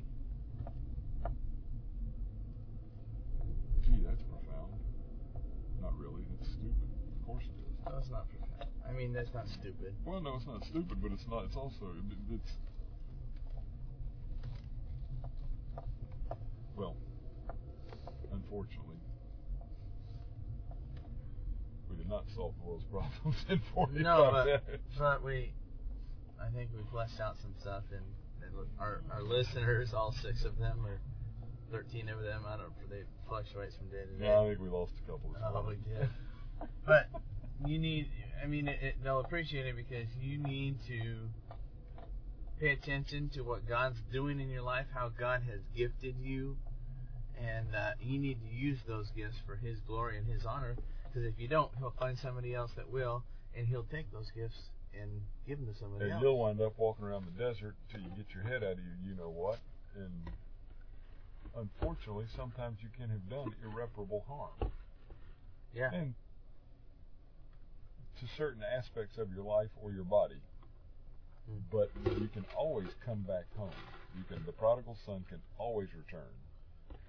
gee 3.86 4.02
that's 4.04 4.24
profound 4.24 4.74
not 5.82 5.94
really 5.98 6.24
that's 6.36 6.50
stupid 6.50 6.90
of 7.20 7.28
course 7.28 7.44
it 7.46 7.72
is 7.72 7.78
no 7.86 7.98
it's 8.00 8.10
not 8.10 8.28
profound 8.30 8.48
I 8.88 8.94
mean, 8.94 9.14
that's 9.14 9.34
not 9.34 9.48
stupid. 9.50 9.94
Well, 10.06 10.22
no, 10.22 10.36
it's 10.36 10.48
not 10.48 10.64
stupid, 10.64 11.02
but 11.02 11.12
it's 11.12 11.26
not. 11.30 11.44
It's 11.46 11.56
also 11.56 11.92
it's. 12.32 12.52
Well, 16.76 16.96
unfortunately, 18.32 18.87
not 22.08 22.26
solve 22.36 22.54
the 22.60 22.68
world's 22.68 22.86
problems 22.86 23.38
in 23.50 23.62
45 23.74 24.02
no, 24.02 24.32
but, 24.32 24.64
but 24.98 25.24
we, 25.24 25.54
I 26.42 26.50
think 26.56 26.70
we 26.76 26.82
fleshed 26.92 27.20
out 27.20 27.36
some 27.42 27.54
stuff, 27.60 27.84
and, 27.92 28.04
and 28.44 28.68
our 28.80 29.02
our 29.12 29.24
listeners, 29.24 29.94
all 29.94 30.14
six 30.22 30.46
of 30.46 30.58
them, 30.58 30.86
or 30.86 31.00
13 31.72 32.10
of 32.10 32.22
them, 32.22 32.44
I 32.48 32.58
don't 32.58 32.70
know, 32.70 32.88
they 32.90 33.04
fluctuates 33.28 33.76
from 33.76 33.88
day 33.90 34.06
to 34.06 34.20
day. 34.20 34.26
Yeah, 34.26 34.40
I 34.40 34.48
think 34.48 34.60
we 34.60 34.70
lost 34.70 34.94
a 35.04 35.12
couple. 35.12 35.36
Of 35.36 35.56
oh, 35.56 35.68
we 35.68 35.76
did. 35.76 36.10
but 36.86 37.10
you 37.66 37.78
need 37.80 38.08
I 38.42 38.48
mean, 38.48 38.68
it, 38.68 38.80
it, 38.82 38.96
they'll 39.04 39.20
appreciate 39.20 39.66
it 39.66 39.76
because 39.76 40.08
you 40.22 40.38
need 40.38 40.78
to 40.88 41.30
pay 42.60 42.70
attention 42.70 43.30
to 43.30 43.42
what 43.42 43.68
God's 43.68 43.98
doing 44.12 44.40
in 44.40 44.50
your 44.50 44.62
life, 44.62 44.86
how 44.94 45.10
God 45.10 45.42
has 45.50 45.62
gifted 45.76 46.16
you, 46.20 46.58
and 47.40 47.76
uh, 47.76 47.92
you 48.00 48.20
need 48.20 48.40
to 48.42 48.48
use 48.48 48.80
those 48.88 49.10
gifts 49.12 49.38
for 49.46 49.56
His 49.56 49.80
glory 49.82 50.18
and 50.18 50.28
His 50.28 50.46
honor. 50.46 50.76
Because 51.18 51.34
if 51.34 51.40
you 51.42 51.48
don't, 51.48 51.72
He'll 51.80 51.96
find 51.98 52.16
somebody 52.16 52.54
else 52.54 52.70
that 52.76 52.92
will, 52.92 53.24
and 53.56 53.66
He'll 53.66 53.88
take 53.90 54.12
those 54.12 54.30
gifts 54.36 54.70
and 54.94 55.10
give 55.48 55.58
them 55.58 55.74
to 55.74 55.80
somebody 55.80 56.06
and 56.06 56.14
else. 56.14 56.22
And 56.22 56.30
you'll 56.30 56.38
wind 56.38 56.62
up 56.62 56.74
walking 56.78 57.06
around 57.06 57.26
the 57.26 57.44
desert 57.44 57.74
till 57.92 58.02
you 58.02 58.10
get 58.16 58.28
your 58.36 58.44
head 58.44 58.64
out 58.64 58.74
of 58.74 58.80
you, 58.80 59.10
you 59.10 59.16
know 59.16 59.30
what, 59.30 59.58
and 59.96 60.30
unfortunately, 61.58 62.26
sometimes 62.36 62.78
you 62.84 62.90
can 62.96 63.10
have 63.10 63.28
done 63.32 63.52
irreparable 63.66 64.26
harm. 64.28 64.72
Yeah. 65.74 65.90
And 65.92 66.14
to 68.20 68.26
certain 68.38 68.62
aspects 68.62 69.18
of 69.18 69.34
your 69.34 69.44
life 69.44 69.70
or 69.82 69.92
your 69.92 70.04
body. 70.04 70.42
Hmm. 71.50 71.62
But 71.72 71.90
you 72.20 72.30
can 72.32 72.46
always 72.56 72.90
come 73.04 73.22
back 73.22 73.46
home. 73.58 73.70
You 74.16 74.24
can 74.30 74.46
the 74.46 74.52
prodigal 74.52 74.98
son 75.04 75.26
can 75.30 75.40
always 75.58 75.90
return. 75.98 76.34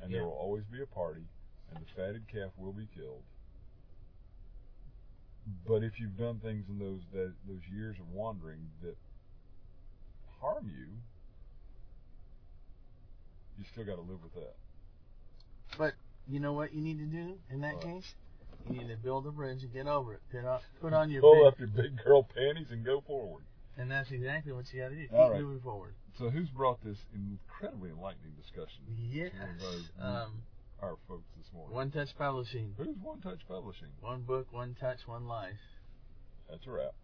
And 0.00 0.10
yeah. 0.10 0.18
there 0.18 0.26
will 0.26 0.32
always 0.32 0.64
be 0.64 0.80
a 0.80 0.86
party 0.86 1.28
and 1.74 1.84
the 1.84 1.88
fatted 1.94 2.24
calf 2.32 2.52
will 2.56 2.72
be 2.72 2.88
killed. 2.96 3.22
But 5.66 5.82
if 5.82 5.98
you've 5.98 6.16
done 6.16 6.40
things 6.40 6.64
in 6.68 6.78
those 6.78 7.00
that, 7.12 7.32
those 7.46 7.60
years 7.72 7.96
of 8.00 8.08
wandering 8.10 8.68
that 8.82 8.96
harm 10.40 10.66
you, 10.66 10.86
you 13.58 13.64
still 13.72 13.84
got 13.84 13.96
to 13.96 14.02
live 14.02 14.22
with 14.22 14.34
that. 14.34 14.54
But 15.76 15.94
you 16.28 16.40
know 16.40 16.52
what 16.52 16.74
you 16.74 16.80
need 16.80 16.98
to 16.98 17.04
do 17.04 17.38
in 17.50 17.60
that 17.62 17.80
case? 17.80 18.14
You 18.68 18.78
need 18.78 18.88
to 18.88 18.96
build 18.96 19.26
a 19.26 19.30
bridge 19.30 19.62
and 19.62 19.72
get 19.72 19.86
over 19.86 20.14
it. 20.14 20.20
Put 20.30 20.44
on, 20.44 20.60
put 20.80 20.92
on 20.92 21.10
your 21.10 21.22
pull 21.22 21.34
big, 21.34 21.46
up 21.46 21.58
your 21.58 21.68
big 21.68 22.04
girl 22.04 22.22
panties 22.22 22.68
and 22.70 22.84
go 22.84 23.02
forward. 23.06 23.44
And 23.76 23.90
that's 23.90 24.10
exactly 24.10 24.52
what 24.52 24.72
you 24.72 24.82
got 24.82 24.88
to 24.88 24.94
do. 24.96 25.02
Keep 25.02 25.12
right. 25.12 25.40
moving 25.40 25.60
forward. 25.60 25.94
So 26.18 26.30
who's 26.30 26.48
brought 26.48 26.82
this 26.84 26.98
incredibly 27.14 27.90
enlightening 27.90 28.32
discussion? 28.36 28.82
Yes. 29.10 29.30
Um, 30.00 30.42
our 30.82 30.96
folks 31.08 31.28
this 31.36 31.46
morning. 31.52 31.74
One 31.74 31.90
Touch 31.90 32.16
Publishing. 32.16 32.74
Who's 32.76 32.96
One 33.02 33.20
Touch 33.20 33.40
Publishing? 33.48 33.88
One 34.00 34.22
book, 34.22 34.46
one 34.52 34.76
touch, 34.80 34.98
one 35.06 35.26
life. 35.26 35.58
That's 36.48 36.66
a 36.66 36.70
wrap. 36.70 36.94